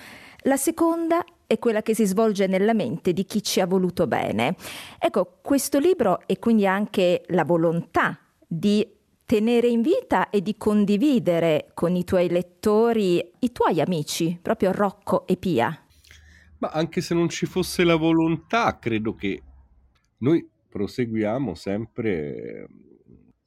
La 0.45 0.57
seconda 0.57 1.23
è 1.51 1.59
quella 1.59 1.81
che 1.81 1.93
si 1.93 2.05
svolge 2.05 2.47
nella 2.47 2.73
mente 2.73 3.11
di 3.11 3.25
chi 3.25 3.43
ci 3.43 3.59
ha 3.59 3.65
voluto 3.65 4.07
bene. 4.07 4.55
Ecco, 4.97 5.39
questo 5.41 5.79
libro 5.79 6.21
e 6.25 6.39
quindi 6.39 6.65
anche 6.65 7.23
la 7.27 7.43
volontà 7.43 8.17
di 8.47 8.87
tenere 9.25 9.67
in 9.67 9.81
vita 9.81 10.29
e 10.29 10.41
di 10.41 10.55
condividere 10.55 11.71
con 11.73 11.93
i 11.97 12.05
tuoi 12.05 12.29
lettori, 12.29 13.31
i 13.39 13.51
tuoi 13.51 13.81
amici, 13.81 14.39
proprio 14.41 14.71
Rocco 14.71 15.27
e 15.27 15.35
Pia. 15.35 15.77
Ma 16.59 16.69
anche 16.69 17.01
se 17.01 17.13
non 17.13 17.27
ci 17.27 17.45
fosse 17.45 17.83
la 17.83 17.95
volontà, 17.95 18.79
credo 18.79 19.13
che 19.13 19.41
noi 20.19 20.47
proseguiamo 20.69 21.53
sempre, 21.53 22.67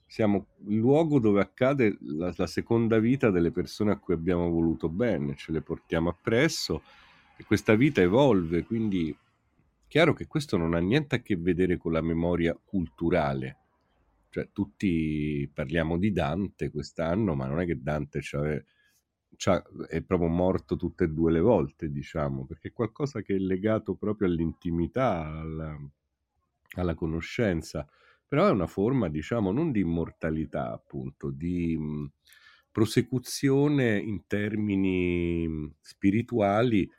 siamo 0.07 0.49
il 0.67 0.77
luogo 0.77 1.19
dove 1.21 1.41
accade 1.41 1.97
la, 2.01 2.35
la 2.37 2.47
seconda 2.47 2.99
vita 2.99 3.31
delle 3.31 3.51
persone 3.51 3.93
a 3.93 3.97
cui 3.97 4.13
abbiamo 4.13 4.51
voluto 4.51 4.91
bene, 4.91 5.37
ce 5.37 5.53
le 5.53 5.63
portiamo 5.63 6.11
appresso 6.11 6.83
e 7.37 7.45
questa 7.45 7.75
vita 7.75 8.01
evolve, 8.01 8.63
quindi 8.65 9.17
chiaro 9.89 10.13
che 10.13 10.27
questo 10.27 10.57
non 10.57 10.75
ha 10.75 10.79
niente 10.79 11.17
a 11.17 11.21
che 11.21 11.37
vedere 11.37 11.77
con 11.77 11.93
la 11.93 12.01
memoria 12.01 12.59
culturale. 12.63 13.59
Cioè, 14.31 14.51
tutti 14.53 15.49
parliamo 15.53 15.97
di 15.99 16.11
Dante 16.11 16.71
quest'anno, 16.71 17.35
ma 17.35 17.47
non 17.47 17.61
è 17.61 17.67
che 17.67 17.81
Dante 17.81 18.21
è 19.89 20.03
proprio 20.03 20.29
morto 20.29 20.77
tutte 20.77 21.05
e 21.05 21.09
due 21.09 21.31
le 21.31 21.41
volte, 21.41 21.91
diciamo, 21.91 22.45
perché 22.45 22.69
è 22.69 22.73
qualcosa 22.73 23.23
che 23.23 23.37
è 23.37 23.39
legato 23.39 23.95
proprio 23.95 24.27
all'intimità, 24.29 25.25
alla, 25.25 25.79
alla 26.77 26.95
conoscenza, 26.95 27.89
però 28.27 28.49
è 28.49 28.51
una 28.51 28.67
forma, 28.67 29.09
diciamo, 29.09 29.53
non 29.53 29.71
di 29.71 29.81
immortalità, 29.81 30.73
appunto, 30.73 31.31
di 31.31 31.77
mh, 31.77 32.11
prosecuzione 32.73 33.99
in 33.99 34.27
termini 34.27 35.73
spirituali 35.81 36.91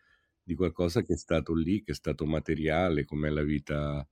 di 0.46 0.54
qualcosa 0.54 1.02
che 1.02 1.14
è 1.14 1.18
stato 1.18 1.56
lì, 1.56 1.82
che 1.82 1.92
è 1.92 1.96
stato 1.96 2.26
materiale, 2.28 3.04
come 3.04 3.32
la 3.32 3.42
vita 3.42 4.08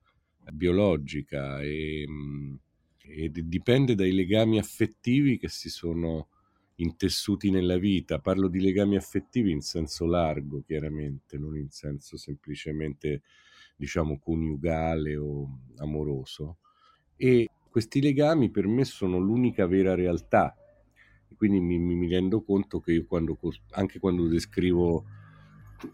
biologica 0.52 1.62
e, 1.62 2.06
mm, 2.10 2.56
e 3.04 3.30
dipende 3.32 3.94
dai 3.94 4.12
legami 4.12 4.58
affettivi 4.58 5.38
che 5.38 5.48
si 5.48 5.70
sono 5.70 6.30
intessuti 6.78 7.52
nella 7.52 7.78
vita. 7.78 8.18
Parlo 8.18 8.48
di 8.48 8.60
legami 8.60 8.96
affettivi 8.96 9.52
in 9.52 9.62
senso 9.62 10.08
largo, 10.08 10.64
chiaramente, 10.66 11.38
non 11.38 11.56
in 11.56 11.70
senso 11.70 12.18
semplicemente, 12.18 13.22
diciamo, 13.76 14.18
coniugale 14.18 15.16
o 15.16 15.48
amoroso. 15.78 16.58
E 17.16 17.48
questi 17.70 18.02
legami 18.02 18.50
per 18.50 18.66
me 18.66 18.86
sono 18.86 19.20
l'unica 19.20 19.68
vera 19.68 19.94
realtà. 19.94 20.56
Quindi 21.36 21.60
mi, 21.60 21.78
mi 21.78 22.08
rendo 22.08 22.42
conto 22.42 22.80
che 22.80 22.94
io 22.94 23.06
quando, 23.06 23.38
anche 23.72 24.00
quando 24.00 24.28
descrivo 24.28 25.06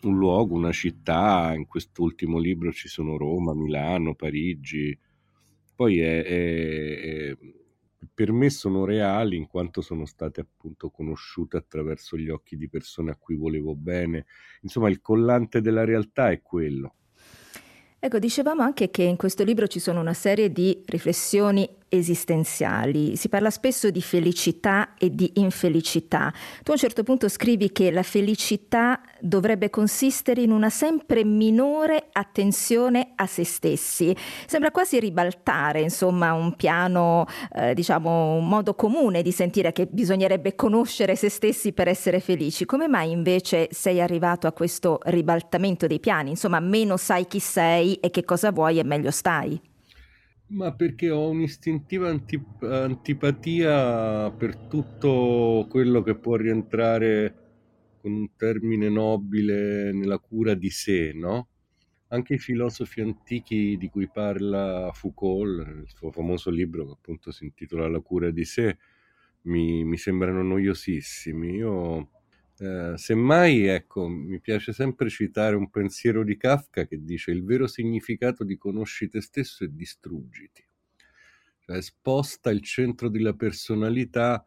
un 0.02 0.18
luogo, 0.18 0.56
una 0.56 0.72
città, 0.72 1.54
in 1.56 1.66
quest'ultimo 1.68 2.40
libro 2.40 2.72
ci 2.72 2.88
sono 2.88 3.18
Roma, 3.18 3.54
Milano, 3.54 4.16
Parigi, 4.16 4.98
poi 5.76 6.00
è, 6.00 6.24
è, 6.24 7.30
è, 7.30 7.38
per 8.14 8.32
me 8.32 8.50
sono 8.50 8.86
reali 8.86 9.38
in 9.38 9.48
quanto 9.48 9.82
sono 9.82 10.06
state 10.06 10.42
appunto 10.42 10.90
conosciute 10.90 11.58
attraverso 11.58 12.18
gli 12.18 12.30
occhi 12.30 12.58
di 12.58 12.68
persone 12.68 13.12
a 13.12 13.16
cui 13.16 13.36
volevo 13.36 13.76
bene, 13.76 14.26
insomma 14.62 14.90
il 14.90 15.02
collante 15.02 15.62
della 15.62 15.86
realtà 15.86 16.32
è 16.32 16.42
quello. 16.42 16.96
Ecco, 18.02 18.20
dicevamo 18.20 18.62
anche 18.62 18.90
che 18.90 19.04
in 19.04 19.18
questo 19.18 19.44
libro 19.44 19.68
ci 19.68 19.80
sono 19.80 20.00
una 20.00 20.14
serie 20.14 20.52
di 20.52 20.84
riflessioni 20.86 21.70
esistenziali. 21.90 23.16
Si 23.16 23.28
parla 23.30 23.50
spesso 23.50 23.90
di 23.90 24.02
felicità 24.02 24.94
e 24.98 25.14
di 25.14 25.32
infelicità. 25.36 26.32
Tu 26.64 26.72
a 26.72 26.74
un 26.74 26.80
certo 26.80 27.04
punto 27.04 27.28
scrivi 27.28 27.72
che 27.72 27.92
la 27.92 28.04
felicità 28.04 29.02
dovrebbe 29.20 29.70
consistere 29.70 30.42
in 30.42 30.52
una 30.52 30.70
sempre 30.70 31.26
minore 31.26 32.10
attenzione 32.12 33.12
a 33.16 33.26
se 33.26 33.44
stessi. 33.44 34.16
Sembra 34.46 34.72
quasi 34.72 35.00
ribaltare, 35.00 35.82
insomma, 35.82 36.34
un 36.34 36.56
piano, 36.56 37.26
eh, 37.54 37.74
diciamo, 37.74 38.36
un 38.36 38.48
modo 38.48 38.76
comune 38.76 39.22
di 39.22 39.32
sentire 39.32 39.72
che 39.72 39.88
bisognerebbe 39.88 40.56
conoscere 40.56 41.16
se 41.16 41.30
stessi 41.30 41.74
per 41.74 41.88
essere 41.88 42.20
felici. 42.20 42.66
Come 42.66 42.88
mai 42.88 43.12
invece 43.12 43.68
sei 43.72 44.00
arrivato 44.00 44.48
a 44.48 44.52
questo 44.52 45.00
ribaltamento 45.04 45.88
dei 45.88 46.00
piani? 46.00 46.30
Insomma, 46.32 46.60
meno 46.60 46.98
sai 46.98 47.28
chi 47.28 47.40
sei 47.40 47.96
e 47.96 48.12
che 48.12 48.24
cosa 48.24 48.52
vuoi 48.52 48.80
e 48.80 48.84
meglio 48.84 49.12
stai. 49.12 49.69
Ma 50.52 50.74
perché 50.74 51.12
ho 51.12 51.30
un'istintiva 51.30 52.10
antip- 52.10 52.64
antipatia 52.64 54.32
per 54.32 54.56
tutto 54.68 55.68
quello 55.70 56.02
che 56.02 56.16
può 56.16 56.36
rientrare 56.36 57.36
con 58.02 58.12
un 58.14 58.36
termine 58.36 58.90
nobile 58.90 59.92
nella 59.92 60.18
cura 60.18 60.56
di 60.56 60.72
sé, 60.72 61.12
no? 61.14 61.50
Anche 62.08 62.36
i 62.36 62.40
filosofi 62.40 63.02
antichi 63.02 63.78
di 63.78 63.90
cui 63.90 64.10
parla 64.12 64.90
Foucault, 64.92 65.68
nel 65.68 65.88
suo 65.88 66.12
famoso 66.12 66.50
libro 66.50 66.86
che 66.88 66.92
appunto 66.94 67.32
si 67.32 67.44
intitola 67.46 67.88
La 67.88 68.00
cura 68.00 68.32
di 68.32 68.44
sé, 68.46 68.78
mi, 69.44 69.84
mi 69.84 69.98
sembrano 69.98 70.42
noiosissimi. 70.42 71.56
Io 71.58 72.10
eh, 72.60 72.98
semmai, 72.98 73.68
ecco, 73.68 74.08
mi 74.10 74.40
piace 74.42 74.74
sempre 74.74 75.10
citare 75.10 75.56
un 75.56 75.70
pensiero 75.70 76.24
di 76.24 76.36
Kafka 76.36 76.86
che 76.86 77.04
dice 77.04 77.32
il 77.32 77.44
vero 77.44 77.68
significato 77.68 78.44
di 78.44 78.58
conosci 78.58 79.08
te 79.08 79.22
stesso 79.22 79.64
è 79.64 79.68
distruggiti. 79.68 80.68
Cioè, 81.60 81.82
sposta 81.82 82.50
il 82.50 82.62
centro 82.62 83.10
della 83.10 83.34
personalità, 83.34 84.46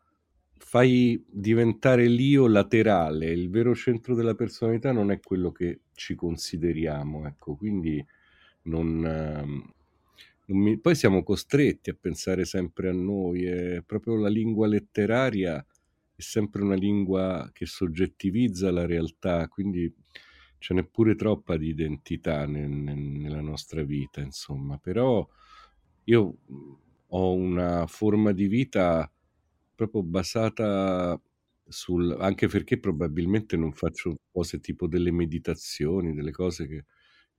fai 0.59 1.25
diventare 1.27 2.07
l'io 2.07 2.47
laterale, 2.49 3.31
il 3.31 3.49
vero 3.49 3.75
centro 3.75 4.15
della 4.15 4.35
personalità 4.35 4.93
non 4.93 5.11
è 5.11 5.19
quello 5.21 5.51
che 5.51 5.81
ci 5.95 6.15
consideriamo, 6.15 7.27
ecco, 7.27 7.57
quindi 7.57 8.05
non... 8.65 9.05
Ehm. 9.07 9.73
Poi 10.83 10.95
siamo 10.95 11.23
costretti 11.23 11.89
a 11.89 11.97
pensare 11.99 12.45
sempre 12.45 12.91
a 12.91 12.93
noi, 12.93 13.45
è 13.47 13.83
proprio 13.87 14.17
la 14.17 14.29
lingua 14.29 14.67
letteraria 14.67 15.65
sempre 16.23 16.63
una 16.63 16.75
lingua 16.75 17.51
che 17.53 17.67
soggettivizza 17.67 18.71
la 18.71 18.87
realtà, 18.87 19.49
quindi 19.49 19.93
ce 20.59 20.75
n'è 20.75 20.85
pure 20.85 21.15
troppa 21.17 21.57
di 21.57 21.69
identità 21.69 22.47
nel, 22.47 22.71
nel, 22.71 22.97
nella 22.97 23.41
nostra 23.41 23.83
vita, 23.83 24.21
insomma. 24.21 24.79
Però 24.79 25.29
io 26.05 26.39
ho 27.09 27.33
una 27.33 27.87
forma 27.87 28.33
di 28.33 28.47
vita 28.47 29.11
proprio 29.75 30.03
basata 30.03 31.21
sul... 31.67 32.17
anche 32.21 32.47
perché 32.49 32.79
probabilmente 32.79 33.57
non 33.57 33.73
faccio 33.73 34.17
cose 34.31 34.61
tipo 34.61 34.87
delle 34.87 35.11
meditazioni, 35.11 36.15
delle 36.15 36.31
cose 36.31 36.67
che 36.67 36.85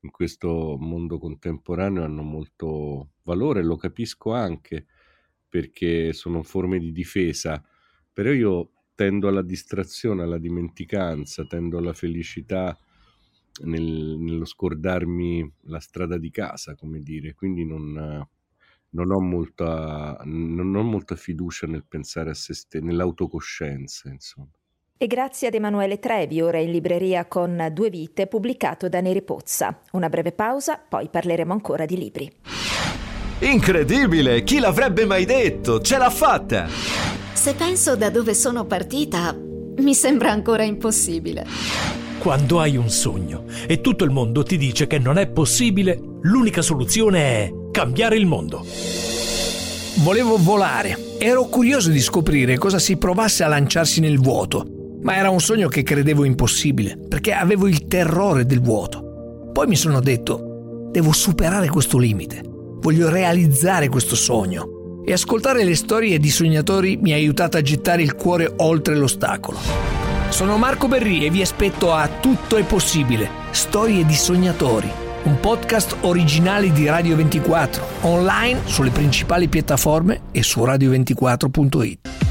in 0.02 0.12
questo 0.12 0.78
mondo 0.78 1.18
contemporaneo 1.18 2.04
hanno 2.04 2.24
molto 2.24 3.12
valore, 3.24 3.64
lo 3.64 3.78
capisco 3.78 4.34
anche 4.34 4.86
perché 5.48 6.14
sono 6.14 6.44
forme 6.44 6.80
di 6.80 6.92
difesa 6.92 7.64
però 8.14 8.32
io 8.32 8.70
tendo 8.96 9.28
alla 9.28 9.42
distrazione, 9.42 10.24
alla 10.24 10.38
dimenticanza, 10.38 11.46
tendo 11.46 11.78
alla 11.78 11.94
felicità 11.94 12.78
nel, 13.64 14.16
nello 14.20 14.46
scordarmi 14.46 15.52
la 15.64 15.80
strada 15.80 16.18
di 16.18 16.30
casa, 16.30 16.76
come 16.76 17.02
dire, 17.02 17.34
quindi 17.34 17.66
non, 17.66 18.28
non, 18.90 19.12
ho, 19.12 19.20
molta, 19.20 20.22
non 20.26 20.76
ho 20.76 20.84
molta 20.84 21.16
fiducia 21.16 21.68
nel 21.68 21.86
pensare 21.88 22.30
a 22.32 22.34
se 22.34 22.54
stesso, 22.54 22.86
nell'autocoscienza, 22.86 24.10
insomma. 24.10 24.52
E 24.96 25.08
grazie 25.08 25.48
ad 25.48 25.54
Emanuele 25.54 26.00
Trevi, 26.00 26.40
ora 26.40 26.60
in 26.60 26.72
libreria 26.72 27.26
con 27.26 27.70
Due 27.74 27.90
Vite, 27.90 28.28
pubblicato 28.28 28.88
da 28.88 29.02
Neri 29.02 29.22
Pozza. 29.22 29.82
Una 29.92 30.08
breve 30.08 30.32
pausa, 30.32 30.78
poi 30.78 31.10
parleremo 31.10 31.52
ancora 31.52 31.86
di 31.86 31.98
libri. 31.98 32.32
Incredibile! 33.40 34.44
Chi 34.44 34.60
l'avrebbe 34.60 35.06
mai 35.06 35.26
detto? 35.26 35.82
Ce 35.82 35.98
l'ha 35.98 36.10
fatta! 36.10 37.13
Se 37.44 37.56
penso 37.56 37.98
da 37.98 38.10
dove 38.10 38.34
sono 38.34 38.64
partita, 38.64 39.38
mi 39.80 39.94
sembra 39.94 40.32
ancora 40.32 40.64
impossibile. 40.64 41.46
Quando 42.18 42.62
hai 42.62 42.78
un 42.78 42.90
sogno 42.90 43.44
e 43.68 43.82
tutto 43.82 44.06
il 44.06 44.12
mondo 44.12 44.44
ti 44.44 44.56
dice 44.58 44.88
che 44.88 44.98
non 44.98 45.18
è 45.18 45.28
possibile, 45.28 46.00
l'unica 46.22 46.62
soluzione 46.62 47.20
è 47.20 47.52
cambiare 47.70 48.16
il 48.16 48.28
mondo. 48.28 48.66
Volevo 50.04 50.38
volare. 50.38 51.18
Ero 51.20 51.44
curioso 51.48 51.90
di 51.90 52.00
scoprire 52.00 52.58
cosa 52.58 52.80
si 52.80 52.96
provasse 52.96 53.44
a 53.44 53.50
lanciarsi 53.50 54.00
nel 54.00 54.22
vuoto, 54.22 54.66
ma 55.02 55.18
era 55.18 55.30
un 55.30 55.42
sogno 55.42 55.68
che 55.68 55.84
credevo 55.84 56.24
impossibile, 56.24 56.98
perché 56.98 57.34
avevo 57.34 57.68
il 57.68 57.88
terrore 57.88 58.46
del 58.46 58.62
vuoto. 58.62 59.50
Poi 59.52 59.68
mi 59.68 59.76
sono 59.76 60.00
detto, 60.00 60.88
devo 60.92 61.12
superare 61.12 61.68
questo 61.68 61.98
limite, 61.98 62.42
voglio 62.80 63.10
realizzare 63.10 63.90
questo 63.90 64.16
sogno 64.16 64.73
e 65.06 65.14
ascoltare 65.14 65.64
le 65.64 65.76
storie 65.76 66.20
di 66.20 66.30
sognatori 66.30 66.98
mi 66.98 67.12
ha 67.12 67.16
aiutato 67.16 67.58
a 67.58 67.62
gettare 67.62 68.02
il 68.02 68.16
cuore 68.16 68.52
oltre 68.58 68.96
l'ostacolo. 68.96 69.60
Sono 70.30 70.58
Marco 70.58 70.88
Berri 70.88 71.26
e 71.26 71.30
vi 71.30 71.42
aspetto 71.42 71.94
a 71.94 72.08
Tutto 72.08 72.58
è 72.58 72.64
possibile, 72.64 73.30
storie 73.52 74.06
di 74.06 74.16
sognatori, 74.16 74.90
un 75.24 75.40
podcast 75.40 75.98
originale 76.02 76.72
di 76.72 76.88
Radio 76.88 77.16
24, 77.16 77.86
online 78.02 78.62
sulle 78.66 78.90
principali 78.90 79.48
piattaforme 79.48 80.22
e 80.32 80.42
su 80.42 80.62
radio24.it 80.62 82.23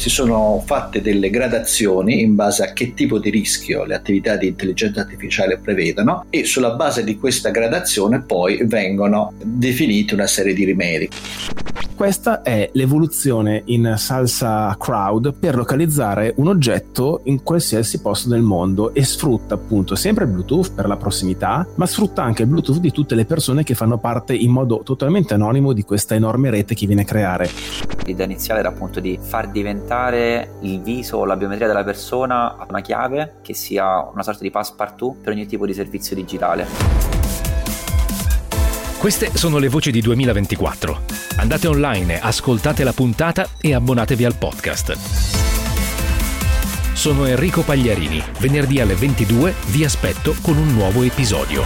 si 0.00 0.08
sono 0.08 0.62
fatte 0.64 1.02
delle 1.02 1.28
gradazioni 1.28 2.22
in 2.22 2.34
base 2.34 2.62
a 2.64 2.72
che 2.72 2.94
tipo 2.94 3.18
di 3.18 3.28
rischio 3.28 3.84
le 3.84 3.94
attività 3.94 4.36
di 4.36 4.46
intelligenza 4.46 5.02
artificiale 5.02 5.58
prevedono 5.58 6.24
e 6.30 6.46
sulla 6.46 6.70
base 6.70 7.04
di 7.04 7.18
questa 7.18 7.50
gradazione 7.50 8.22
poi 8.22 8.64
vengono 8.64 9.34
definiti 9.36 10.14
una 10.14 10.26
serie 10.26 10.54
di 10.54 10.64
rimedi. 10.64 11.08
Questa 12.00 12.40
è 12.40 12.70
l'evoluzione 12.72 13.60
in 13.66 13.92
salsa 13.98 14.74
crowd 14.78 15.34
per 15.34 15.54
localizzare 15.54 16.32
un 16.38 16.48
oggetto 16.48 17.20
in 17.24 17.42
qualsiasi 17.42 18.00
posto 18.00 18.30
del 18.30 18.40
mondo 18.40 18.94
e 18.94 19.04
sfrutta 19.04 19.56
appunto 19.56 19.94
sempre 19.96 20.24
il 20.24 20.30
Bluetooth 20.30 20.72
per 20.72 20.86
la 20.86 20.96
prossimità, 20.96 21.68
ma 21.74 21.84
sfrutta 21.84 22.22
anche 22.22 22.44
il 22.44 22.48
Bluetooth 22.48 22.78
di 22.78 22.90
tutte 22.90 23.14
le 23.14 23.26
persone 23.26 23.64
che 23.64 23.74
fanno 23.74 23.98
parte 23.98 24.34
in 24.34 24.50
modo 24.50 24.80
totalmente 24.82 25.34
anonimo 25.34 25.74
di 25.74 25.82
questa 25.82 26.14
enorme 26.14 26.48
rete 26.48 26.74
che 26.74 26.86
viene 26.86 27.02
a 27.02 27.04
creare. 27.04 27.50
L'idea 28.06 28.24
iniziale 28.24 28.60
era 28.60 28.70
appunto 28.70 28.98
di 28.98 29.18
far 29.20 29.50
diventare 29.50 30.52
il 30.62 30.80
viso 30.80 31.18
o 31.18 31.26
la 31.26 31.36
biometria 31.36 31.66
della 31.66 31.84
persona 31.84 32.64
una 32.66 32.80
chiave 32.80 33.40
che 33.42 33.52
sia 33.52 34.08
una 34.10 34.22
sorta 34.22 34.40
di 34.40 34.50
passepartout 34.50 35.18
per 35.20 35.34
ogni 35.34 35.44
tipo 35.44 35.66
di 35.66 35.74
servizio 35.74 36.16
digitale. 36.16 37.19
Queste 39.00 39.34
sono 39.34 39.56
le 39.56 39.68
voci 39.68 39.90
di 39.90 40.02
2024. 40.02 41.04
Andate 41.36 41.66
online, 41.66 42.20
ascoltate 42.20 42.84
la 42.84 42.92
puntata 42.92 43.48
e 43.58 43.72
abbonatevi 43.72 44.26
al 44.26 44.36
podcast. 44.36 44.92
Sono 46.92 47.24
Enrico 47.24 47.62
Pagliarini. 47.62 48.22
Venerdì 48.40 48.78
alle 48.78 48.94
22 48.94 49.54
vi 49.68 49.84
aspetto 49.84 50.36
con 50.42 50.58
un 50.58 50.74
nuovo 50.74 51.02
episodio. 51.02 51.64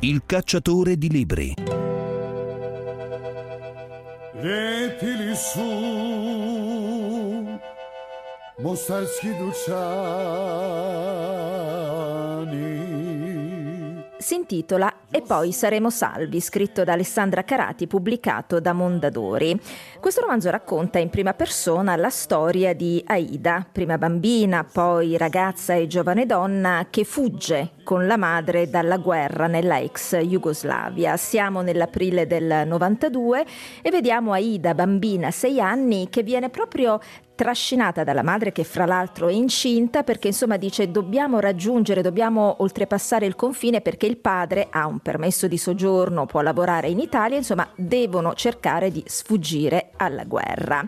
Il 0.00 0.24
cacciatore 0.26 0.98
di 0.98 1.08
libri. 1.08 1.54
Letili 4.42 5.34
su 5.36 5.62
Mostarski 8.58 9.36
Duciani 9.38 11.39
si 14.30 14.36
intitola 14.36 14.94
E 15.12 15.22
poi 15.22 15.50
saremo 15.50 15.90
salvi, 15.90 16.40
scritto 16.40 16.84
da 16.84 16.92
Alessandra 16.92 17.42
Carati, 17.42 17.88
pubblicato 17.88 18.60
da 18.60 18.72
Mondadori. 18.72 19.60
Questo 19.98 20.20
romanzo 20.20 20.50
racconta 20.50 21.00
in 21.00 21.10
prima 21.10 21.34
persona 21.34 21.96
la 21.96 22.10
storia 22.10 22.72
di 22.72 23.02
Aida, 23.04 23.66
prima 23.72 23.98
bambina, 23.98 24.62
poi 24.62 25.16
ragazza 25.16 25.74
e 25.74 25.88
giovane 25.88 26.26
donna 26.26 26.86
che 26.90 27.02
fugge 27.02 27.72
con 27.82 28.06
la 28.06 28.16
madre 28.16 28.70
dalla 28.70 28.98
guerra 28.98 29.48
nella 29.48 29.80
ex 29.80 30.16
Jugoslavia. 30.18 31.16
Siamo 31.16 31.60
nell'aprile 31.60 32.28
del 32.28 32.68
92 32.68 33.44
e 33.82 33.90
vediamo 33.90 34.32
Aida, 34.32 34.74
bambina, 34.74 35.32
sei 35.32 35.60
anni, 35.60 36.08
che 36.08 36.22
viene 36.22 36.50
proprio 36.50 37.00
trascinata 37.40 38.04
dalla 38.04 38.22
madre 38.22 38.52
che 38.52 38.64
fra 38.64 38.84
l'altro 38.84 39.28
è 39.28 39.32
incinta 39.32 40.02
perché 40.02 40.26
insomma 40.26 40.58
dice 40.58 40.90
dobbiamo 40.90 41.40
raggiungere, 41.40 42.02
dobbiamo 42.02 42.56
oltrepassare 42.58 43.24
il 43.24 43.34
confine 43.34 43.80
perché 43.80 44.04
il 44.04 44.18
padre 44.18 44.66
ha 44.68 44.86
un 44.86 44.98
permesso 44.98 45.48
di 45.48 45.56
soggiorno, 45.56 46.26
può 46.26 46.42
lavorare 46.42 46.90
in 46.90 46.98
Italia, 46.98 47.38
insomma 47.38 47.66
devono 47.76 48.34
cercare 48.34 48.90
di 48.90 49.02
sfuggire 49.06 49.92
alla 49.96 50.24
guerra. 50.24 50.86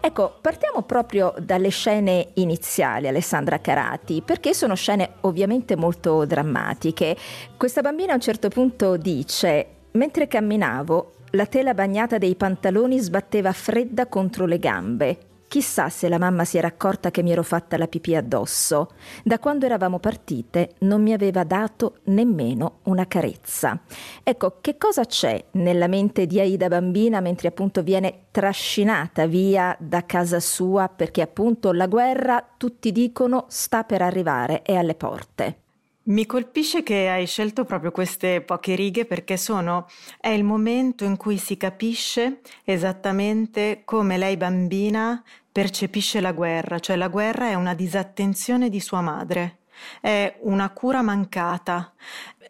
Ecco, 0.00 0.38
partiamo 0.40 0.80
proprio 0.80 1.34
dalle 1.36 1.68
scene 1.68 2.28
iniziali, 2.36 3.06
Alessandra 3.06 3.60
Carati, 3.60 4.22
perché 4.24 4.54
sono 4.54 4.74
scene 4.74 5.16
ovviamente 5.20 5.76
molto 5.76 6.24
drammatiche. 6.24 7.14
Questa 7.54 7.82
bambina 7.82 8.12
a 8.12 8.14
un 8.14 8.22
certo 8.22 8.48
punto 8.48 8.96
dice 8.96 9.66
Mentre 9.90 10.26
camminavo, 10.26 11.12
la 11.32 11.44
tela 11.44 11.74
bagnata 11.74 12.16
dei 12.16 12.34
pantaloni 12.34 12.98
sbatteva 12.98 13.52
fredda 13.52 14.06
contro 14.06 14.46
le 14.46 14.58
gambe. 14.58 15.18
Chissà 15.52 15.90
se 15.90 16.08
la 16.08 16.16
mamma 16.16 16.46
si 16.46 16.56
era 16.56 16.68
accorta 16.68 17.10
che 17.10 17.22
mi 17.22 17.30
ero 17.30 17.42
fatta 17.42 17.76
la 17.76 17.86
pipì 17.86 18.16
addosso. 18.16 18.92
Da 19.22 19.38
quando 19.38 19.66
eravamo 19.66 19.98
partite 19.98 20.76
non 20.78 21.02
mi 21.02 21.12
aveva 21.12 21.44
dato 21.44 21.98
nemmeno 22.04 22.78
una 22.84 23.06
carezza. 23.06 23.78
Ecco, 24.22 24.56
che 24.62 24.78
cosa 24.78 25.04
c'è 25.04 25.44
nella 25.50 25.88
mente 25.88 26.24
di 26.24 26.40
Aida 26.40 26.68
bambina 26.68 27.20
mentre 27.20 27.48
appunto 27.48 27.82
viene 27.82 28.28
trascinata 28.30 29.26
via 29.26 29.76
da 29.78 30.06
casa 30.06 30.40
sua 30.40 30.88
perché 30.88 31.20
appunto 31.20 31.72
la 31.72 31.86
guerra, 31.86 32.42
tutti 32.56 32.90
dicono, 32.90 33.44
sta 33.48 33.84
per 33.84 34.00
arrivare, 34.00 34.62
è 34.62 34.74
alle 34.74 34.94
porte? 34.94 35.61
Mi 36.04 36.26
colpisce 36.26 36.82
che 36.82 37.08
hai 37.08 37.26
scelto 37.26 37.64
proprio 37.64 37.92
queste 37.92 38.40
poche 38.40 38.74
righe 38.74 39.04
perché 39.04 39.36
sono, 39.36 39.86
è 40.18 40.30
il 40.30 40.42
momento 40.42 41.04
in 41.04 41.16
cui 41.16 41.38
si 41.38 41.56
capisce 41.56 42.40
esattamente 42.64 43.82
come 43.84 44.18
lei 44.18 44.36
bambina 44.36 45.22
percepisce 45.52 46.20
la 46.20 46.32
guerra, 46.32 46.80
cioè 46.80 46.96
la 46.96 47.06
guerra 47.06 47.50
è 47.50 47.54
una 47.54 47.74
disattenzione 47.74 48.68
di 48.68 48.80
sua 48.80 49.00
madre, 49.00 49.58
è 50.00 50.36
una 50.40 50.70
cura 50.70 51.02
mancata. 51.02 51.92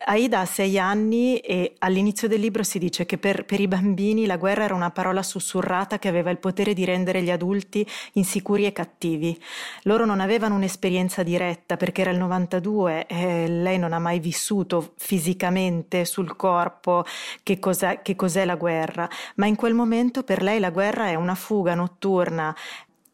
Aida 0.05 0.41
ha 0.41 0.45
sei 0.45 0.79
anni 0.79 1.39
e 1.39 1.75
all'inizio 1.79 2.27
del 2.27 2.41
libro 2.41 2.63
si 2.63 2.79
dice 2.79 3.07
che 3.07 3.19
per, 3.19 3.45
per, 3.45 3.61
i 3.61 3.69
bambini 3.69 4.27
la 4.27 4.37
guerra 4.37 4.65
era 4.65 4.75
una 4.75 4.91
parola 4.91 5.23
sussurrata 5.23 5.99
che 5.99 6.09
aveva 6.09 6.31
il 6.31 6.39
potere 6.39 6.73
di 6.75 6.85
rendere 6.85 7.23
gli 7.23 7.31
adulti 7.31 7.87
insicuri 8.15 8.67
e 8.67 8.73
cattivi. 8.73 9.39
Loro 9.83 10.05
non 10.05 10.21
avevano 10.21 10.57
un'esperienza 10.57 11.23
diretta 11.23 11.77
perché 11.77 12.01
era 12.01 12.11
il 12.11 12.19
92 12.19 13.07
e 13.07 13.49
lei 13.49 13.79
non 13.79 13.93
ha 13.93 13.99
mai 13.99 14.19
vissuto 14.19 14.95
fisicamente 14.97 16.05
sul 16.05 16.35
corpo 16.37 17.05
che 17.43 17.59
cos'è, 17.59 18.03
che 18.03 18.17
cos'è 18.17 18.45
la 18.45 18.57
guerra, 18.57 19.09
ma 19.37 19.47
in 19.47 19.57
quel 19.57 19.75
momento 19.75 20.23
per 20.25 20.43
lei 20.43 20.59
la 20.59 20.71
guerra 20.71 21.09
è 21.09 21.15
una 21.15 21.35
fuga 21.35 21.75
notturna 21.75 22.55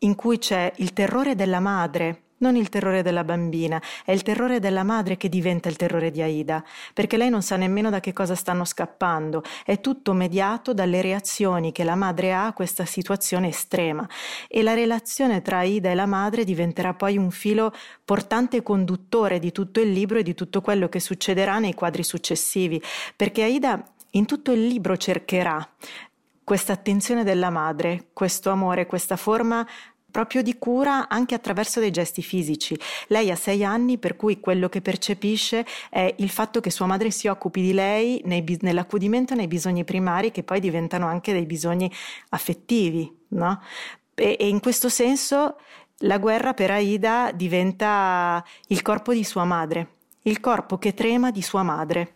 in 0.01 0.15
cui 0.15 0.39
c'è 0.39 0.73
il 0.77 0.93
terrore 0.93 1.35
della 1.35 1.61
madre 1.61 2.23
non 2.39 2.57
il 2.57 2.69
terrore 2.69 3.03
della 3.03 3.25
bambina, 3.25 3.81
è 4.05 4.13
il 4.13 4.23
terrore 4.23 4.59
della 4.61 4.83
madre 4.83 5.17
che 5.17 5.29
diventa 5.29 5.69
il 5.69 5.77
terrore 5.77 6.11
di 6.11 6.23
Aida, 6.23 6.65
perché 6.93 7.17
lei 7.17 7.31
non 7.31 7.43
sa 7.43 7.57
nemmeno 7.57 7.91
da 7.91 8.01
che 8.01 8.13
cosa 8.13 8.35
stanno 8.35 8.65
scappando, 8.65 9.43
è 9.65 9.81
tutto 9.81 10.13
mediato 10.13 10.75
dalle 10.75 11.01
reazioni 11.01 11.73
che 11.73 11.85
la 11.85 11.95
madre 11.95 12.33
ha 12.33 12.47
a 12.47 12.53
questa 12.53 12.85
situazione 12.85 13.49
estrema. 13.49 14.09
E 14.49 14.63
la 14.63 14.75
relazione 14.75 15.43
tra 15.43 15.59
Aida 15.59 15.91
e 15.91 15.95
la 15.95 16.07
madre 16.07 16.45
diventerà 16.45 16.95
poi 16.95 17.17
un 17.17 17.31
filo 17.31 17.73
portante 18.05 18.59
e 18.59 18.63
conduttore 18.63 19.39
di 19.39 19.53
tutto 19.53 19.81
il 19.81 19.91
libro 19.91 20.19
e 20.19 20.23
di 20.23 20.35
tutto 20.35 20.61
quello 20.61 20.89
che 20.89 21.01
succederà 21.01 21.59
nei 21.59 21.75
quadri 21.75 22.03
successivi, 22.03 22.83
perché 23.15 23.43
Aida 23.43 23.83
in 24.13 24.25
tutto 24.25 24.53
il 24.53 24.67
libro 24.67 24.97
cercherà 24.97 25.69
questa 26.43 26.73
attenzione 26.73 27.25
della 27.25 27.51
madre, 27.51 28.07
questo 28.15 28.49
amore, 28.49 28.87
questa 28.87 29.17
forma 29.17 29.67
proprio 30.11 30.43
di 30.43 30.59
cura 30.59 31.09
anche 31.09 31.35
attraverso 31.35 31.81
dei 31.81 31.91
gesti 31.91 32.23
fisici. 32.23 32.79
Lei 33.09 33.31
ha 33.31 33.37
sei 33.37 33.65
anni, 33.65 33.99
per 33.99 34.17
cui 34.17 34.41
quello 34.41 34.69
che 34.69 34.81
percepisce 34.81 35.67
è 35.91 36.15
il 36.19 36.31
fatto 36.31 36.61
che 36.61 36.71
sua 36.71 36.87
madre 36.87 37.11
si 37.11 37.29
occupi 37.29 37.61
di 37.61 37.73
lei 37.73 38.21
nei, 38.25 38.45
nell'accudimento 38.61 39.35
nei 39.35 39.49
bisogni 39.49 39.85
primari, 39.85 40.31
che 40.31 40.43
poi 40.43 40.61
diventano 40.61 41.07
anche 41.07 41.33
dei 41.33 41.47
bisogni 41.47 41.91
affettivi. 42.31 43.17
No? 43.29 43.61
E, 44.15 44.37
e 44.39 44.49
in 44.49 44.61
questo 44.61 44.89
senso 44.89 45.57
la 46.03 46.19
guerra 46.19 46.55
per 46.55 46.71
Aida 46.71 47.33
diventa 47.33 48.45
il 48.69 48.83
corpo 48.83 49.13
di 49.13 49.25
sua 49.25 49.45
madre, 49.45 49.97
il 50.23 50.41
corpo 50.41 50.79
che 50.79 50.95
trema 50.95 51.31
di 51.31 51.43
sua 51.43 51.63
madre. 51.63 52.15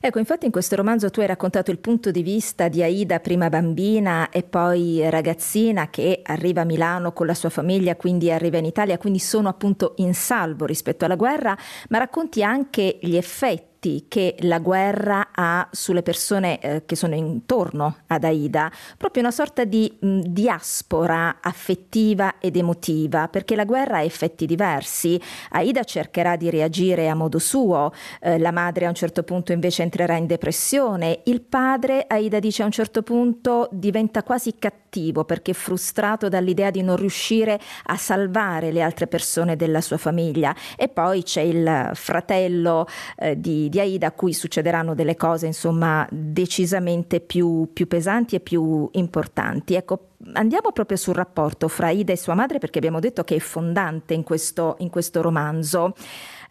Ecco, 0.00 0.18
infatti 0.18 0.46
in 0.46 0.52
questo 0.52 0.76
romanzo 0.76 1.10
tu 1.10 1.20
hai 1.20 1.26
raccontato 1.26 1.70
il 1.70 1.78
punto 1.78 2.10
di 2.10 2.22
vista 2.22 2.68
di 2.68 2.82
Aida, 2.82 3.20
prima 3.20 3.48
bambina 3.48 4.28
e 4.30 4.42
poi 4.42 5.08
ragazzina 5.08 5.88
che 5.88 6.20
arriva 6.22 6.62
a 6.62 6.64
Milano 6.64 7.12
con 7.12 7.26
la 7.26 7.34
sua 7.34 7.48
famiglia, 7.48 7.96
quindi 7.96 8.30
arriva 8.30 8.58
in 8.58 8.66
Italia, 8.66 8.98
quindi 8.98 9.18
sono 9.18 9.48
appunto 9.48 9.94
in 9.96 10.14
salvo 10.14 10.66
rispetto 10.66 11.04
alla 11.04 11.16
guerra, 11.16 11.56
ma 11.88 11.98
racconti 11.98 12.42
anche 12.42 12.98
gli 13.00 13.16
effetti 13.16 13.75
effetti 13.86 14.06
che 14.08 14.34
la 14.40 14.58
guerra 14.58 15.28
ha 15.32 15.68
sulle 15.70 16.02
persone 16.02 16.58
eh, 16.58 16.82
che 16.84 16.96
sono 16.96 17.14
intorno 17.14 17.98
ad 18.08 18.24
Aida, 18.24 18.70
proprio 18.96 19.22
una 19.22 19.30
sorta 19.30 19.64
di 19.64 19.96
mh, 19.98 20.20
diaspora 20.26 21.38
affettiva 21.40 22.34
ed 22.38 22.56
emotiva, 22.56 23.28
perché 23.28 23.54
la 23.54 23.64
guerra 23.64 23.98
ha 23.98 24.02
effetti 24.02 24.46
diversi. 24.46 25.20
Aida 25.50 25.84
cercherà 25.84 26.36
di 26.36 26.50
reagire 26.50 27.08
a 27.08 27.14
modo 27.14 27.38
suo, 27.38 27.92
eh, 28.20 28.38
la 28.38 28.50
madre 28.52 28.86
a 28.86 28.88
un 28.88 28.94
certo 28.94 29.22
punto 29.22 29.52
invece 29.52 29.82
entrerà 29.82 30.16
in 30.16 30.26
depressione, 30.26 31.20
il 31.24 31.40
padre, 31.40 32.04
Aida 32.08 32.38
dice 32.38 32.62
a 32.62 32.66
un 32.66 32.72
certo 32.72 33.02
punto, 33.02 33.68
diventa 33.70 34.22
quasi 34.22 34.54
cattivo 34.58 35.24
perché 35.24 35.52
frustrato 35.52 36.28
dall'idea 36.28 36.70
di 36.70 36.82
non 36.82 36.96
riuscire 36.96 37.60
a 37.84 37.96
salvare 37.96 38.72
le 38.72 38.80
altre 38.80 39.06
persone 39.06 39.56
della 39.56 39.80
sua 39.80 39.98
famiglia 39.98 40.54
e 40.76 40.88
poi 40.88 41.22
c'è 41.22 41.42
il 41.42 41.90
fratello 41.92 42.86
eh, 43.18 43.38
di, 43.38 43.68
di 43.68 43.75
di 43.76 43.80
Aida 43.80 44.06
a 44.06 44.12
cui 44.12 44.32
succederanno 44.32 44.94
delle 44.94 45.16
cose 45.16 45.46
insomma 45.46 46.06
decisamente 46.10 47.20
più, 47.20 47.68
più 47.72 47.86
pesanti 47.86 48.34
e 48.34 48.40
più 48.40 48.88
importanti. 48.92 49.74
Ecco, 49.74 50.08
andiamo 50.32 50.72
proprio 50.72 50.96
sul 50.96 51.14
rapporto 51.14 51.68
fra 51.68 51.88
Aida 51.88 52.12
e 52.12 52.16
sua 52.16 52.34
madre 52.34 52.58
perché 52.58 52.78
abbiamo 52.78 53.00
detto 53.00 53.22
che 53.22 53.36
è 53.36 53.38
fondante 53.38 54.14
in 54.14 54.22
questo, 54.22 54.76
in 54.78 54.88
questo 54.88 55.20
romanzo. 55.20 55.94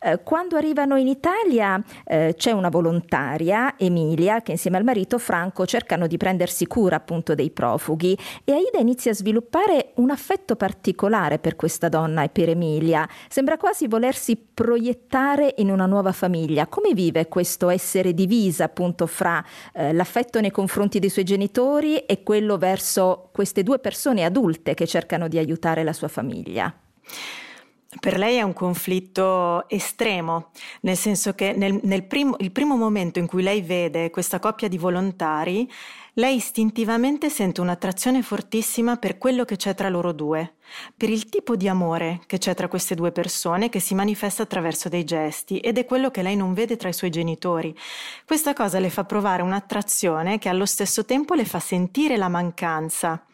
Eh, 0.05 0.21
quando 0.21 0.55
arrivano 0.55 0.97
in 0.97 1.07
Italia 1.07 1.83
eh, 2.05 2.35
c'è 2.37 2.51
una 2.51 2.69
volontaria, 2.69 3.73
Emilia, 3.75 4.43
che 4.43 4.51
insieme 4.51 4.77
al 4.77 4.83
marito 4.83 5.17
Franco 5.17 5.65
cercano 5.65 6.05
di 6.05 6.17
prendersi 6.17 6.67
cura 6.67 6.97
appunto 6.97 7.33
dei 7.33 7.49
profughi 7.49 8.15
e 8.43 8.51
Aida 8.51 8.77
inizia 8.77 9.09
a 9.09 9.15
sviluppare 9.15 9.93
un 9.95 10.11
affetto 10.11 10.55
particolare 10.55 11.39
per 11.39 11.55
questa 11.55 11.89
donna 11.89 12.21
e 12.21 12.29
per 12.29 12.49
Emilia. 12.49 13.09
Sembra 13.27 13.57
quasi 13.57 13.87
volersi 13.87 14.37
proiettare 14.37 15.55
in 15.57 15.71
una 15.71 15.87
nuova 15.87 16.11
famiglia. 16.11 16.67
Come 16.67 16.93
vive 16.93 17.27
questo 17.27 17.69
essere 17.69 18.13
divisa 18.13 18.65
appunto 18.65 19.07
fra 19.07 19.43
eh, 19.73 19.91
l'affetto 19.91 20.39
nei 20.39 20.51
confronti 20.51 20.99
dei 20.99 21.09
suoi 21.09 21.25
genitori 21.25 21.97
e 21.97 22.21
quello 22.21 22.59
verso 22.59 23.29
queste 23.33 23.63
due 23.63 23.79
persone 23.79 24.23
adulte 24.23 24.75
che 24.75 24.85
cercano 24.85 25.27
di 25.27 25.39
aiutare 25.39 25.83
la 25.83 25.93
sua 25.93 26.09
famiglia? 26.09 26.71
Per 27.99 28.17
lei 28.17 28.37
è 28.37 28.41
un 28.41 28.53
conflitto 28.53 29.67
estremo, 29.69 30.51
nel 30.81 30.97
senso 30.97 31.33
che 31.33 31.53
nel, 31.55 31.79
nel 31.83 32.03
primo, 32.03 32.35
il 32.39 32.51
primo 32.51 32.75
momento 32.75 33.19
in 33.19 33.27
cui 33.27 33.41
lei 33.41 33.61
vede 33.61 34.09
questa 34.09 34.39
coppia 34.39 34.67
di 34.67 34.77
volontari, 34.77 35.69
lei 36.17 36.35
istintivamente 36.35 37.29
sente 37.29 37.61
un'attrazione 37.61 38.21
fortissima 38.21 38.97
per 38.97 39.17
quello 39.17 39.43
che 39.43 39.57
c'è 39.57 39.75
tra 39.75 39.89
loro 39.89 40.13
due, 40.13 40.55
per 40.95 41.09
il 41.09 41.27
tipo 41.27 41.55
di 41.55 41.67
amore 41.67 42.21
che 42.25 42.37
c'è 42.37 42.53
tra 42.53 42.67
queste 42.67 42.95
due 42.95 43.11
persone 43.11 43.69
che 43.69 43.79
si 43.79 43.95
manifesta 43.95 44.43
attraverso 44.43 44.87
dei 44.87 45.03
gesti 45.03 45.59
ed 45.59 45.77
è 45.77 45.85
quello 45.85 46.11
che 46.11 46.21
lei 46.21 46.35
non 46.35 46.53
vede 46.53 46.77
tra 46.77 46.89
i 46.89 46.93
suoi 46.93 47.09
genitori. 47.09 47.75
Questa 48.25 48.53
cosa 48.53 48.79
le 48.79 48.89
fa 48.89 49.03
provare 49.03 49.41
un'attrazione 49.41 50.37
che 50.37 50.49
allo 50.49 50.65
stesso 50.65 51.05
tempo 51.05 51.33
le 51.33 51.45
fa 51.45 51.59
sentire 51.59 52.17
la 52.17 52.29
mancanza 52.29 53.25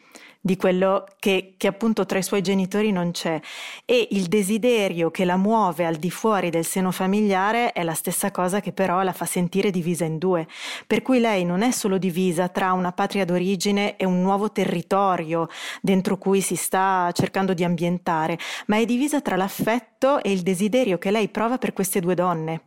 di 0.44 0.56
quello 0.56 1.06
che, 1.20 1.54
che, 1.56 1.68
appunto 1.68 2.04
tra 2.04 2.18
i 2.18 2.22
suoi 2.22 2.42
genitori 2.42 2.90
non 2.90 3.12
c'è. 3.12 3.40
E 3.84 4.08
il 4.10 4.26
desiderio 4.26 5.10
che 5.12 5.24
la 5.24 5.36
muove 5.36 5.86
al 5.86 5.94
di 5.94 6.10
fuori 6.10 6.50
del 6.50 6.64
seno 6.64 6.90
familiare 6.90 7.70
è 7.70 7.84
la 7.84 7.94
stessa 7.94 8.32
cosa 8.32 8.58
che 8.58 8.72
però 8.72 9.02
la 9.02 9.12
fa 9.12 9.24
sentire 9.24 9.70
divisa 9.70 10.04
in 10.04 10.18
due, 10.18 10.48
per 10.86 11.00
cui 11.02 11.20
lei 11.20 11.44
non 11.44 11.62
è 11.62 11.70
solo 11.70 11.96
divisa 11.96 12.48
tra 12.48 12.72
una 12.72 12.90
patria 12.90 13.24
d'origine 13.24 13.96
e 13.96 14.04
un 14.04 14.20
nuovo 14.20 14.50
territorio 14.50 15.48
dentro 15.80 16.18
cui 16.18 16.40
si 16.40 16.56
sta 16.56 17.08
cercando 17.12 17.54
di 17.54 17.62
ambientare, 17.62 18.36
ma 18.66 18.78
è 18.78 18.84
divisa 18.84 19.20
tra 19.20 19.36
l'affetto 19.36 20.20
e 20.24 20.32
il 20.32 20.42
desiderio 20.42 20.98
che 20.98 21.12
lei 21.12 21.28
prova 21.28 21.56
per 21.58 21.72
queste 21.72 22.00
due 22.00 22.16
donne. 22.16 22.62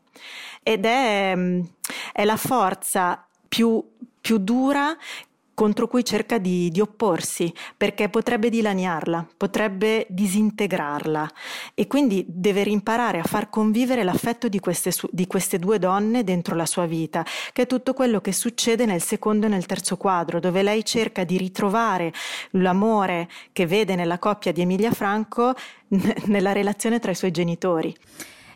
Ed 0.63 0.85
è, 0.85 1.35
è 2.13 2.23
la 2.23 2.37
forza 2.37 3.27
più, 3.49 3.83
più 4.21 4.37
dura 4.37 4.95
contro 5.55 5.87
cui 5.87 6.03
cerca 6.03 6.37
di, 6.37 6.69
di, 6.69 6.81
opporsi 6.81 7.51
perché 7.75 8.09
potrebbe 8.09 8.49
dilaniarla, 8.49 9.27
potrebbe 9.37 10.05
disintegrarla 10.09 11.31
e 11.73 11.87
quindi 11.87 12.23
deve 12.27 12.61
rimparare 12.63 13.19
a 13.19 13.23
far 13.23 13.49
convivere 13.49 14.03
l'affetto 14.03 14.47
di 14.47 14.59
queste, 14.59 14.91
di 15.09 15.25
queste, 15.25 15.57
due 15.57 15.79
donne 15.79 16.23
dentro 16.23 16.55
la 16.55 16.65
sua 16.67 16.85
vita, 16.85 17.25
che 17.53 17.63
è 17.63 17.67
tutto 17.67 17.93
quello 17.93 18.21
che 18.21 18.33
succede 18.33 18.85
nel 18.85 19.01
secondo 19.01 19.47
e 19.47 19.49
nel 19.49 19.65
terzo 19.65 19.97
quadro, 19.97 20.39
dove 20.39 20.61
lei 20.61 20.85
cerca 20.85 21.23
di 21.23 21.37
ritrovare 21.37 22.13
l'amore 22.51 23.29
che 23.51 23.65
vede 23.65 23.95
nella 23.95 24.19
coppia 24.19 24.51
di 24.51 24.61
Emilia 24.61 24.91
Franco 24.91 25.53
n- 25.87 26.13
nella 26.25 26.51
relazione 26.51 26.99
tra 26.99 27.11
i 27.11 27.15
suoi 27.15 27.31
genitori. 27.31 27.95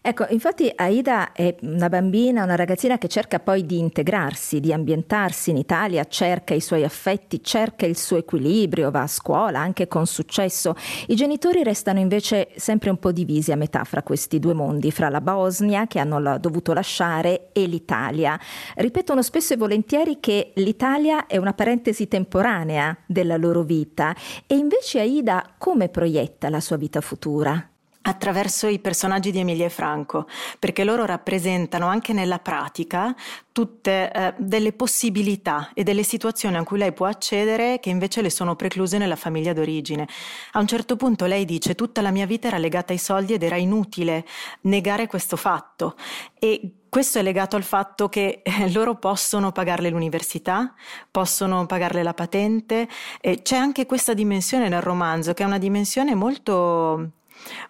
Ecco, 0.02 0.26
infatti 0.30 0.72
Aida 0.74 1.34
è 1.34 1.56
una 1.62 1.90
bambina, 1.90 2.44
una 2.44 2.56
ragazzina 2.56 2.98
che 2.98 3.10
cerca 3.10 3.40
poi 3.40 3.66
di 3.66 3.80
integrarsi, 3.80 4.62
di 4.62 4.72
ambientarsi 4.72 5.50
in 5.50 5.58
Italia, 5.58 6.06
cerca 6.06 6.54
i 6.54 6.62
suoi 6.62 6.86
affetti, 6.86 7.44
cerca 7.44 7.86
il 7.86 7.98
suo 7.98 8.18
equilibrio, 8.18 8.92
va 8.92 9.02
a 9.02 9.08
scuola 9.08 9.60
anche 9.60 9.88
con 9.88 10.06
successo. 10.06 10.76
I 11.08 11.16
genitori 11.16 11.64
restano 11.64 12.00
invece 12.00 12.50
sempre 12.56 12.90
un 12.90 12.98
po' 12.98 13.12
divisi 13.12 13.52
a 13.52 13.58
metà 13.58 13.84
fra 13.84 14.02
questi 14.02 14.40
due 14.40 14.54
mondi, 14.54 14.92
fra 14.92 15.10
la 15.10 15.22
Bosnia 15.22 15.86
che 15.86 16.00
hanno 16.00 16.38
dovuto 16.40 16.72
lasciare 16.72 17.50
e 17.52 17.66
l'Italia. 17.66 18.40
Ripetono 18.76 19.22
spesso 19.22 19.54
e 19.54 19.58
volentieri 19.58 20.20
che 20.22 20.54
l'Italia 20.56 21.28
è 21.28 21.36
una 21.36 21.54
parentesi 21.54 22.08
temporanea 22.08 22.98
della 23.06 23.36
loro 23.36 23.64
vita 23.64 24.16
e 24.48 24.56
invece 24.56 25.00
Aida 25.02 25.56
come 25.58 25.90
proietta 25.90 26.50
la 26.50 26.62
sua 26.62 26.78
vita 26.78 27.02
futura? 27.02 27.69
Attraverso 28.10 28.68
i 28.68 28.80
personaggi 28.80 29.32
di 29.32 29.40
Emilia 29.40 29.66
e 29.66 29.70
Franco, 29.70 30.28
perché 30.58 30.84
loro 30.84 31.06
rappresentano 31.06 31.86
anche 31.86 32.12
nella 32.14 32.40
pratica 32.40 33.16
tutte 33.52 34.12
eh, 34.12 34.34
delle 34.38 34.74
possibilità 34.74 35.72
e 35.74 35.84
delle 35.84 36.04
situazioni 36.04 36.58
a 36.58 36.64
cui 36.64 36.78
lei 36.78 36.94
può 36.94 37.06
accedere 37.06 37.80
che 37.80 37.90
invece 37.90 38.22
le 38.22 38.30
sono 38.30 38.56
precluse 38.56 38.98
nella 38.98 39.16
famiglia 39.16 39.54
d'origine. 39.54 40.08
A 40.54 40.60
un 40.60 40.68
certo 40.68 40.96
punto 40.96 41.26
lei 41.26 41.46
dice 41.46 41.76
tutta 41.76 42.02
la 42.02 42.12
mia 42.12 42.26
vita 42.26 42.48
era 42.48 42.58
legata 42.58 42.94
ai 42.94 43.00
soldi 43.00 43.34
ed 43.34 43.44
era 43.44 43.58
inutile 43.58 44.26
negare 44.62 45.08
questo 45.08 45.36
fatto 45.36 45.96
e 46.40 46.72
questo 46.90 47.20
è 47.20 47.22
legato 47.22 47.56
al 47.56 47.64
fatto 47.64 48.10
che 48.10 48.42
eh, 48.44 48.72
loro 48.72 48.96
possono 48.96 49.52
pagarle 49.52 49.90
l'università, 49.90 50.74
possono 51.12 51.66
pagarle 51.68 52.02
la 52.02 52.16
patente 52.16 52.88
e 53.22 53.44
c'è 53.44 53.58
anche 53.58 53.86
questa 53.86 54.16
dimensione 54.16 54.70
nel 54.70 54.82
romanzo 54.82 55.34
che 55.34 55.44
è 55.44 55.46
una 55.46 55.60
dimensione 55.60 56.16
molto 56.16 57.12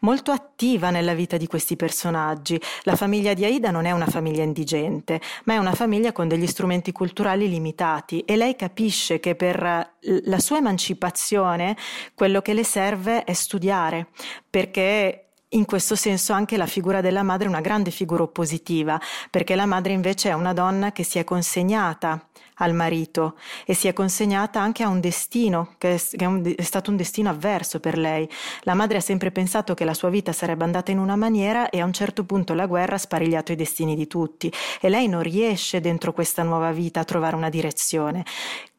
molto 0.01 0.31
attiva 0.31 0.89
nella 0.89 1.13
vita 1.13 1.37
di 1.37 1.47
questi 1.47 1.75
personaggi. 1.75 2.59
La 2.83 2.95
famiglia 2.95 3.33
di 3.33 3.45
Aida 3.45 3.71
non 3.71 3.85
è 3.85 3.91
una 3.91 4.07
famiglia 4.07 4.43
indigente, 4.43 5.21
ma 5.45 5.53
è 5.53 5.57
una 5.57 5.73
famiglia 5.73 6.11
con 6.11 6.27
degli 6.27 6.47
strumenti 6.47 6.91
culturali 6.91 7.49
limitati 7.49 8.21
e 8.21 8.35
lei 8.35 8.55
capisce 8.55 9.19
che 9.19 9.35
per 9.35 9.59
la 10.01 10.39
sua 10.39 10.57
emancipazione 10.57 11.75
quello 12.13 12.41
che 12.41 12.53
le 12.53 12.63
serve 12.63 13.23
è 13.23 13.33
studiare, 13.33 14.07
perché 14.49 15.25
in 15.53 15.65
questo 15.65 15.95
senso 15.95 16.33
anche 16.33 16.57
la 16.57 16.67
figura 16.67 17.01
della 17.01 17.23
madre 17.23 17.47
è 17.47 17.49
una 17.49 17.61
grande 17.61 17.89
figura 17.89 18.21
oppositiva, 18.23 18.99
perché 19.31 19.55
la 19.55 19.65
madre 19.65 19.93
invece 19.93 20.29
è 20.29 20.33
una 20.33 20.53
donna 20.53 20.91
che 20.91 21.03
si 21.03 21.17
è 21.17 21.23
consegnata 21.23 22.28
al 22.59 22.73
marito 22.73 23.35
e 23.65 23.73
si 23.73 23.87
è 23.87 23.93
consegnata 23.93 24.59
anche 24.59 24.83
a 24.83 24.87
un 24.87 24.99
destino 24.99 25.75
che 25.77 25.95
è, 25.95 25.97
che 25.97 26.23
è, 26.23 26.27
un, 26.27 26.53
è 26.55 26.61
stato 26.61 26.89
un 26.89 26.97
destino 26.97 27.29
avverso 27.29 27.79
per 27.79 27.97
lei. 27.97 28.29
La 28.61 28.73
madre 28.73 28.97
ha 28.97 29.01
sempre 29.01 29.31
pensato 29.31 29.73
che 29.73 29.85
la 29.85 29.93
sua 29.93 30.09
vita 30.09 30.31
sarebbe 30.31 30.63
andata 30.63 30.91
in 30.91 30.99
una 30.99 31.15
maniera 31.15 31.69
e 31.69 31.79
a 31.79 31.85
un 31.85 31.93
certo 31.93 32.23
punto 32.23 32.53
la 32.53 32.65
guerra 32.65 32.95
ha 32.95 32.99
sparigliato 32.99 33.51
i 33.51 33.55
destini 33.55 33.95
di 33.95 34.07
tutti 34.07 34.51
e 34.79 34.89
lei 34.89 35.07
non 35.07 35.21
riesce 35.21 35.81
dentro 35.81 36.13
questa 36.13 36.43
nuova 36.43 36.71
vita 36.71 37.01
a 37.01 37.05
trovare 37.05 37.35
una 37.35 37.49
direzione. 37.49 38.23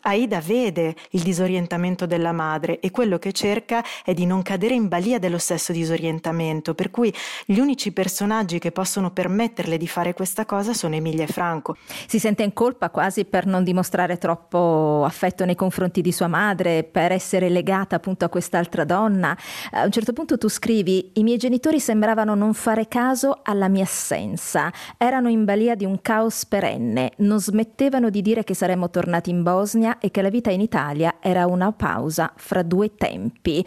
Aida 0.03 0.41
vede 0.41 0.95
il 1.11 1.23
disorientamento 1.23 2.07
della 2.07 2.33
madre 2.33 2.81
e 2.81 2.91
quello 2.91 3.19
che 3.19 3.33
cerca 3.33 3.85
è 4.05 4.15
di 4.15 4.25
non 4.25 4.43
cadere 4.43 4.75
in 4.75 4.89
balia 4.89 5.19
dello 5.19 5.39
stesso 5.39 5.73
disorientamento, 5.73 6.75
per 6.75 6.91
cui 6.91 7.13
gli 7.45 7.59
unici 7.59 7.93
personaggi 7.93 8.59
che 8.59 8.73
possono 8.73 9.11
permetterle 9.11 9.77
di 9.77 9.87
fare 9.87 10.15
questa 10.15 10.47
cosa 10.47 10.73
sono 10.73 10.95
Emilia 10.95 11.25
e 11.25 11.27
Franco. 11.27 11.77
Si 12.07 12.19
sente 12.19 12.43
in 12.43 12.53
colpa 12.53 12.91
quasi 12.91 13.25
per 13.25 13.47
non 13.47 13.63
dimostrare 13.65 14.19
troppo 14.19 15.03
affetto 15.05 15.45
nei 15.45 15.55
confronti 15.55 16.01
di 16.01 16.13
sua 16.13 16.29
madre, 16.29 16.83
per 16.85 17.13
essere 17.13 17.49
legata 17.49 17.97
appunto 17.97 18.25
a 18.25 18.29
quest'altra 18.29 18.85
donna. 18.85 19.37
A 19.73 19.85
un 19.85 19.91
certo 19.91 20.13
punto 20.13 20.39
tu 20.39 20.49
scrivi: 20.49 21.13
I 21.15 21.23
miei 21.23 21.37
genitori 21.37 21.79
sembravano 21.79 22.35
non 22.35 22.55
fare 22.55 22.89
caso 22.89 23.41
alla 23.43 23.69
mia 23.69 23.85
assenza, 23.85 24.73
erano 24.97 25.29
in 25.29 25.45
balia 25.45 25.75
di 25.75 25.85
un 25.85 26.01
caos 26.01 26.47
perenne, 26.47 27.13
non 27.19 27.41
smettevano 27.41 28.11
di 28.11 28.23
dire 28.23 28.45
che 28.45 28.55
saremmo 28.55 28.89
tornati 28.91 29.31
in 29.31 29.43
Bosnia 29.43 29.90
e 29.99 30.11
che 30.11 30.23
la 30.23 30.31
vita 30.31 30.51
in 30.51 30.61
Italia 30.61 31.17
era 31.21 31.47
una 31.47 31.73
pausa 31.73 32.33
fra 32.37 32.63
due 32.63 32.95
tempi. 32.95 33.65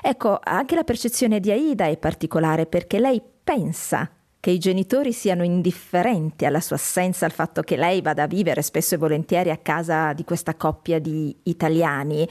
Ecco, 0.00 0.38
anche 0.42 0.74
la 0.74 0.84
percezione 0.84 1.40
di 1.40 1.50
Aida 1.50 1.86
è 1.86 1.96
particolare 1.96 2.66
perché 2.66 2.98
lei 2.98 3.20
pensa 3.44 4.10
che 4.46 4.52
i 4.52 4.58
genitori 4.58 5.12
siano 5.12 5.42
indifferenti 5.42 6.44
alla 6.44 6.60
sua 6.60 6.76
assenza, 6.76 7.24
al 7.24 7.32
fatto 7.32 7.62
che 7.62 7.76
lei 7.76 8.00
vada 8.00 8.22
a 8.22 8.26
vivere 8.28 8.62
spesso 8.62 8.94
e 8.94 8.98
volentieri 8.98 9.50
a 9.50 9.56
casa 9.56 10.12
di 10.12 10.22
questa 10.22 10.54
coppia 10.54 11.00
di 11.00 11.36
italiani. 11.42 12.28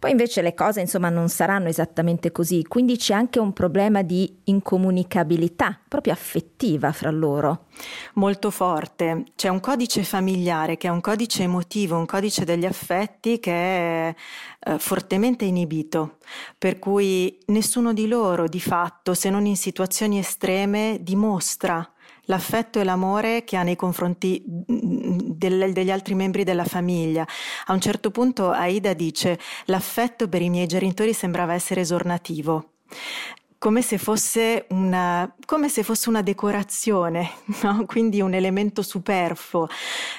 Poi 0.00 0.12
invece 0.12 0.40
le 0.40 0.54
cose 0.54 0.80
insomma 0.80 1.10
non 1.10 1.28
saranno 1.28 1.68
esattamente 1.68 2.32
così, 2.32 2.64
quindi 2.66 2.96
c'è 2.96 3.12
anche 3.12 3.38
un 3.38 3.52
problema 3.52 4.00
di 4.00 4.40
incomunicabilità 4.44 5.78
proprio 5.86 6.14
affettiva 6.14 6.90
fra 6.90 7.10
loro. 7.10 7.66
Molto 8.14 8.50
forte, 8.50 9.24
c'è 9.36 9.48
un 9.48 9.60
codice 9.60 10.02
familiare 10.02 10.78
che 10.78 10.88
è 10.88 10.90
un 10.90 11.02
codice 11.02 11.42
emotivo, 11.42 11.98
un 11.98 12.06
codice 12.06 12.46
degli 12.46 12.64
affetti 12.64 13.38
che 13.38 13.52
è 13.52 14.14
eh, 14.60 14.78
fortemente 14.78 15.44
inibito, 15.44 16.16
per 16.56 16.78
cui 16.78 17.38
nessuno 17.48 17.92
di 17.92 18.08
loro 18.08 18.48
di 18.48 18.60
fatto, 18.60 19.12
se 19.12 19.28
non 19.28 19.44
in 19.44 19.56
situazioni 19.56 20.18
estreme, 20.18 20.96
dimostra 21.02 21.86
l'affetto 22.24 22.80
e 22.80 22.84
l'amore 22.84 23.44
che 23.44 23.56
ha 23.56 23.62
nei 23.62 23.76
confronti 23.76 24.42
mm, 24.46 25.18
del, 25.34 25.72
degli 25.72 25.90
altri 25.90 26.14
membri 26.14 26.44
della 26.44 26.64
famiglia. 26.64 27.26
A 27.66 27.72
un 27.72 27.80
certo 27.80 28.10
punto 28.10 28.50
Aida 28.50 28.92
dice 28.92 29.38
l'affetto 29.66 30.28
per 30.28 30.42
i 30.42 30.50
miei 30.50 30.66
genitori 30.66 31.12
sembrava 31.12 31.54
essere 31.54 31.80
esornativo 31.80 32.72
come 33.60 33.82
se 33.82 33.98
fosse 33.98 34.64
una, 34.70 35.30
come 35.44 35.68
se 35.68 35.82
fosse 35.82 36.08
una 36.08 36.22
decorazione, 36.22 37.30
no? 37.60 37.84
quindi 37.84 38.22
un 38.22 38.32
elemento 38.32 38.80
superfluo. 38.80 39.68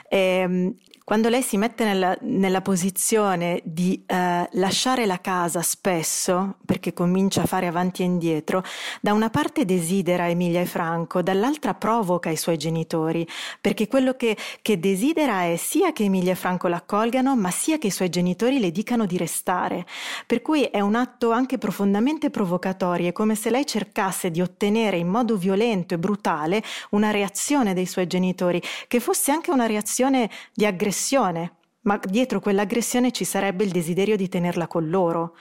E, 0.07 0.17
ehm, 0.17 0.75
quando 1.11 1.27
lei 1.27 1.41
si 1.41 1.57
mette 1.57 1.83
nella, 1.83 2.17
nella 2.21 2.61
posizione 2.61 3.59
di 3.65 4.01
eh, 4.05 4.47
lasciare 4.49 5.05
la 5.05 5.19
casa 5.19 5.61
spesso, 5.61 6.55
perché 6.65 6.93
comincia 6.93 7.41
a 7.41 7.47
fare 7.47 7.67
avanti 7.67 8.01
e 8.01 8.05
indietro, 8.05 8.63
da 9.01 9.11
una 9.11 9.29
parte 9.29 9.65
desidera 9.65 10.29
Emilia 10.29 10.61
e 10.61 10.65
Franco, 10.65 11.21
dall'altra 11.21 11.73
provoca 11.73 12.29
i 12.29 12.37
suoi 12.37 12.55
genitori, 12.55 13.27
perché 13.59 13.89
quello 13.89 14.13
che, 14.13 14.37
che 14.61 14.79
desidera 14.79 15.43
è 15.43 15.57
sia 15.57 15.91
che 15.91 16.05
Emilia 16.05 16.31
e 16.31 16.35
Franco 16.35 16.69
l'accolgano, 16.69 17.35
ma 17.35 17.51
sia 17.51 17.77
che 17.77 17.87
i 17.87 17.91
suoi 17.91 18.07
genitori 18.07 18.57
le 18.57 18.71
dicano 18.71 19.05
di 19.05 19.17
restare. 19.17 19.85
Per 20.25 20.41
cui 20.41 20.63
è 20.63 20.79
un 20.79 20.95
atto 20.95 21.31
anche 21.31 21.57
profondamente 21.57 22.29
provocatorio, 22.29 23.09
è 23.09 23.11
come 23.11 23.35
se 23.35 23.49
lei 23.49 23.65
cercasse 23.65 24.31
di 24.31 24.39
ottenere 24.39 24.95
in 24.95 25.09
modo 25.09 25.35
violento 25.35 25.93
e 25.93 25.99
brutale 25.99 26.63
una 26.91 27.11
reazione 27.11 27.73
dei 27.73 27.85
suoi 27.85 28.07
genitori, 28.07 28.61
che 28.87 29.01
fosse 29.01 29.33
anche 29.33 29.51
una 29.51 29.65
reazione 29.65 30.29
di 30.53 30.65
aggressione 30.65 30.99
aggressione, 31.01 31.55
ma 31.83 31.99
dietro 32.03 32.39
quell'aggressione 32.39 33.11
ci 33.11 33.23
sarebbe 33.23 33.63
il 33.63 33.71
desiderio 33.71 34.15
di 34.15 34.29
tenerla 34.29 34.67
con 34.67 34.87
loro. 34.87 35.35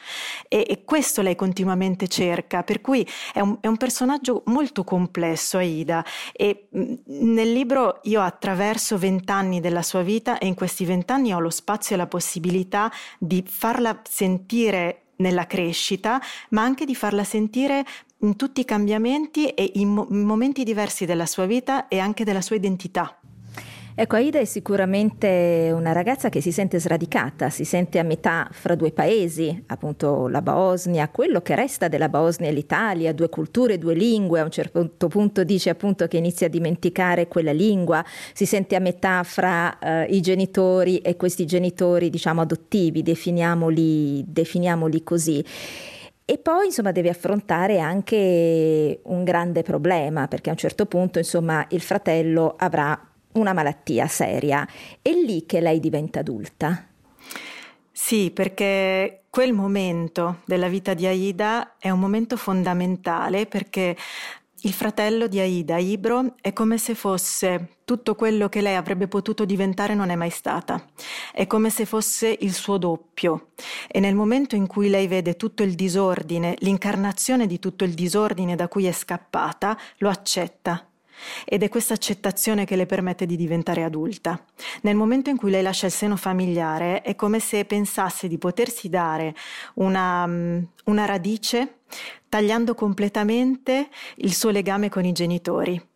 E, 0.48 0.64
e 0.66 0.84
questo 0.84 1.20
lei 1.20 1.34
continuamente 1.34 2.08
cerca, 2.08 2.62
per 2.62 2.80
cui 2.80 3.06
è 3.34 3.40
un, 3.40 3.58
è 3.60 3.66
un, 3.66 3.76
personaggio 3.76 4.42
molto 4.46 4.82
complesso, 4.82 5.58
Aida. 5.58 6.02
E 6.32 6.68
nel 6.70 7.52
libro 7.52 8.00
io 8.04 8.22
attraverso 8.22 8.96
vent'anni 8.96 9.60
della 9.60 9.82
sua 9.82 10.00
vita 10.02 10.38
e 10.38 10.46
in 10.46 10.54
questi 10.54 10.86
vent'anni 10.86 11.34
ho 11.34 11.40
lo 11.40 11.50
spazio 11.50 11.94
e 11.94 11.98
la 11.98 12.06
possibilità 12.06 12.90
di 13.18 13.44
farla 13.46 14.00
sentire 14.08 15.02
nella 15.16 15.46
crescita, 15.46 16.18
ma 16.50 16.62
anche 16.62 16.86
di 16.86 16.94
farla 16.94 17.24
sentire 17.24 17.84
in 18.22 18.36
tutti 18.36 18.60
i 18.60 18.64
cambiamenti 18.64 19.48
e 19.48 19.72
in 19.74 19.88
momenti 19.92 20.64
diversi 20.64 21.04
della 21.04 21.26
sua 21.26 21.44
vita 21.44 21.88
e 21.88 21.98
anche 21.98 22.24
della 22.24 22.40
sua 22.40 22.56
identità. 22.56 23.19
Ecco, 24.00 24.16
Aida 24.16 24.38
è 24.38 24.46
sicuramente 24.46 25.70
una 25.74 25.92
ragazza 25.92 26.30
che 26.30 26.40
si 26.40 26.52
sente 26.52 26.80
sradicata, 26.80 27.50
si 27.50 27.66
sente 27.66 27.98
a 27.98 28.02
metà 28.02 28.48
fra 28.50 28.74
due 28.74 28.92
paesi, 28.92 29.62
appunto 29.66 30.26
la 30.26 30.40
Bosnia, 30.40 31.10
quello 31.10 31.42
che 31.42 31.54
resta 31.54 31.86
della 31.86 32.08
Bosnia 32.08 32.48
e 32.48 32.52
l'Italia, 32.52 33.12
due 33.12 33.28
culture, 33.28 33.76
due 33.76 33.92
lingue, 33.92 34.40
a 34.40 34.44
un 34.44 34.50
certo 34.50 34.88
punto 35.08 35.44
dice 35.44 35.68
appunto 35.68 36.08
che 36.08 36.16
inizia 36.16 36.46
a 36.46 36.48
dimenticare 36.48 37.28
quella 37.28 37.52
lingua, 37.52 38.02
si 38.32 38.46
sente 38.46 38.74
a 38.74 38.80
metà 38.80 39.22
fra 39.22 39.78
eh, 39.78 40.04
i 40.04 40.22
genitori 40.22 41.00
e 41.00 41.16
questi 41.16 41.44
genitori 41.44 42.08
diciamo 42.08 42.40
adottivi, 42.40 43.02
definiamoli, 43.02 44.24
definiamoli 44.26 45.02
così. 45.02 45.44
E 46.24 46.38
poi 46.38 46.66
insomma 46.66 46.92
deve 46.92 47.10
affrontare 47.10 47.80
anche 47.80 49.00
un 49.02 49.24
grande 49.24 49.62
problema 49.62 50.28
perché 50.28 50.48
a 50.48 50.52
un 50.52 50.58
certo 50.58 50.86
punto 50.86 51.18
insomma 51.18 51.66
il 51.70 51.80
fratello 51.80 52.54
avrà 52.56 53.09
una 53.32 53.52
malattia 53.52 54.06
seria. 54.06 54.66
È 55.00 55.10
lì 55.10 55.46
che 55.46 55.60
lei 55.60 55.80
diventa 55.80 56.20
adulta. 56.20 56.86
Sì, 57.92 58.30
perché 58.30 59.24
quel 59.28 59.52
momento 59.52 60.40
della 60.46 60.68
vita 60.68 60.94
di 60.94 61.06
Aida 61.06 61.76
è 61.78 61.90
un 61.90 62.00
momento 62.00 62.36
fondamentale 62.36 63.46
perché 63.46 63.96
il 64.62 64.72
fratello 64.72 65.26
di 65.26 65.38
Aida, 65.38 65.78
Ibro, 65.78 66.34
è 66.40 66.52
come 66.52 66.76
se 66.76 66.94
fosse 66.94 67.76
tutto 67.84 68.14
quello 68.14 68.48
che 68.48 68.60
lei 68.60 68.74
avrebbe 68.74 69.06
potuto 69.08 69.44
diventare 69.44 69.94
non 69.94 70.10
è 70.10 70.16
mai 70.16 70.30
stata. 70.30 70.84
È 71.32 71.46
come 71.46 71.70
se 71.70 71.86
fosse 71.86 72.36
il 72.40 72.52
suo 72.52 72.76
doppio. 72.76 73.52
E 73.88 74.00
nel 74.00 74.14
momento 74.14 74.56
in 74.56 74.66
cui 74.66 74.90
lei 74.90 75.06
vede 75.06 75.36
tutto 75.36 75.62
il 75.62 75.74
disordine, 75.74 76.56
l'incarnazione 76.58 77.46
di 77.46 77.58
tutto 77.58 77.84
il 77.84 77.94
disordine 77.94 78.54
da 78.54 78.68
cui 78.68 78.86
è 78.86 78.92
scappata, 78.92 79.78
lo 79.98 80.08
accetta 80.08 80.89
ed 81.44 81.62
è 81.62 81.68
questa 81.68 81.94
accettazione 81.94 82.64
che 82.64 82.76
le 82.76 82.86
permette 82.86 83.26
di 83.26 83.36
diventare 83.36 83.82
adulta. 83.82 84.42
Nel 84.82 84.96
momento 84.96 85.30
in 85.30 85.36
cui 85.36 85.50
lei 85.50 85.62
lascia 85.62 85.86
il 85.86 85.92
seno 85.92 86.16
familiare 86.16 87.02
è 87.02 87.14
come 87.14 87.40
se 87.40 87.64
pensasse 87.64 88.28
di 88.28 88.38
potersi 88.38 88.88
dare 88.88 89.34
una, 89.74 90.26
mm, 90.26 90.62
una 90.84 91.04
radice 91.04 91.80
tagliando 92.28 92.74
completamente 92.74 93.88
il 94.16 94.32
suo 94.32 94.50
legame 94.50 94.88
con 94.88 95.04
i 95.04 95.12
genitori. 95.12 95.89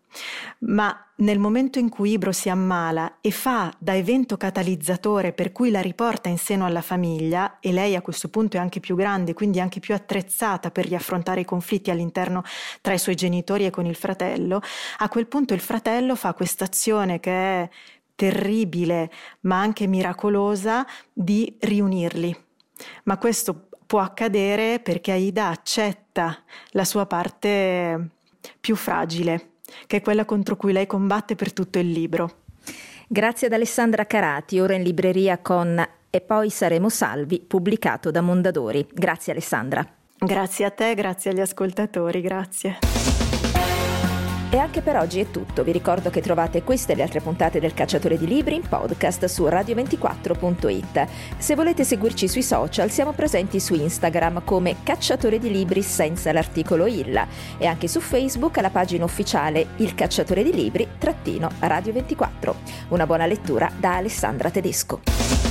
Ma 0.60 0.98
nel 1.16 1.38
momento 1.38 1.78
in 1.78 1.88
cui 1.88 2.12
Ibro 2.12 2.32
si 2.32 2.48
ammala 2.48 3.18
e 3.20 3.30
fa 3.30 3.72
da 3.78 3.94
evento 3.94 4.36
catalizzatore 4.36 5.32
per 5.32 5.52
cui 5.52 5.70
la 5.70 5.80
riporta 5.80 6.28
in 6.28 6.38
seno 6.38 6.66
alla 6.66 6.82
famiglia, 6.82 7.58
e 7.60 7.72
lei 7.72 7.94
a 7.94 8.02
questo 8.02 8.28
punto 8.28 8.56
è 8.56 8.60
anche 8.60 8.80
più 8.80 8.96
grande, 8.96 9.34
quindi 9.34 9.60
anche 9.60 9.80
più 9.80 9.94
attrezzata 9.94 10.70
per 10.70 10.86
riaffrontare 10.86 11.40
i 11.40 11.44
conflitti 11.44 11.90
all'interno 11.90 12.42
tra 12.80 12.94
i 12.94 12.98
suoi 12.98 13.14
genitori 13.14 13.64
e 13.66 13.70
con 13.70 13.86
il 13.86 13.94
fratello, 13.94 14.60
a 14.98 15.08
quel 15.08 15.26
punto 15.26 15.54
il 15.54 15.60
fratello 15.60 16.16
fa 16.16 16.34
questa 16.34 16.64
azione 16.64 17.20
che 17.20 17.32
è 17.32 17.68
terribile 18.16 19.10
ma 19.40 19.60
anche 19.60 19.86
miracolosa 19.86 20.86
di 21.12 21.56
riunirli. 21.60 22.36
Ma 23.04 23.18
questo 23.18 23.68
può 23.86 24.00
accadere 24.00 24.80
perché 24.80 25.12
Aida 25.12 25.48
accetta 25.48 26.42
la 26.70 26.84
sua 26.84 27.06
parte 27.06 28.10
più 28.60 28.76
fragile 28.76 29.53
che 29.86 29.98
è 29.98 30.00
quella 30.00 30.24
contro 30.24 30.56
cui 30.56 30.72
lei 30.72 30.86
combatte 30.86 31.34
per 31.34 31.52
tutto 31.52 31.78
il 31.78 31.90
libro. 31.90 32.42
Grazie 33.06 33.48
ad 33.48 33.52
Alessandra 33.52 34.06
Carati, 34.06 34.60
ora 34.60 34.74
in 34.74 34.82
libreria 34.82 35.38
con 35.38 35.84
E 36.10 36.20
poi 36.20 36.48
saremo 36.50 36.88
salvi, 36.88 37.40
pubblicato 37.40 38.10
da 38.10 38.20
Mondadori. 38.20 38.86
Grazie 38.92 39.32
Alessandra. 39.32 39.86
Grazie 40.16 40.64
a 40.64 40.70
te, 40.70 40.94
grazie 40.94 41.32
agli 41.32 41.40
ascoltatori, 41.40 42.20
grazie. 42.20 42.78
E 44.50 44.58
anche 44.58 44.82
per 44.82 44.96
oggi 44.96 45.20
è 45.20 45.30
tutto. 45.30 45.64
Vi 45.64 45.72
ricordo 45.72 46.10
che 46.10 46.20
trovate 46.20 46.62
queste 46.62 46.92
e 46.92 46.96
le 46.96 47.02
altre 47.02 47.20
puntate 47.20 47.58
del 47.58 47.74
Cacciatore 47.74 48.16
di 48.16 48.26
Libri 48.26 48.54
in 48.54 48.62
podcast 48.68 49.24
su 49.24 49.44
radio24.it. 49.44 51.06
Se 51.38 51.54
volete 51.54 51.84
seguirci 51.84 52.28
sui 52.28 52.42
social, 52.42 52.90
siamo 52.90 53.12
presenti 53.12 53.58
su 53.58 53.74
Instagram 53.74 54.42
come 54.44 54.76
Cacciatore 54.82 55.38
di 55.38 55.50
Libri 55.50 55.82
senza 55.82 56.32
l'articolo 56.32 56.86
il 56.86 57.26
e 57.58 57.66
anche 57.66 57.88
su 57.88 58.00
Facebook 58.00 58.58
alla 58.58 58.70
pagina 58.70 59.04
ufficiale 59.04 59.66
Il 59.76 59.94
Cacciatore 59.94 60.44
di 60.44 60.52
Libri 60.52 60.86
trattino 60.98 61.50
Radio24. 61.60 62.54
Una 62.88 63.06
buona 63.06 63.26
lettura 63.26 63.70
da 63.76 63.96
Alessandra 63.96 64.50
Tedesco. 64.50 65.43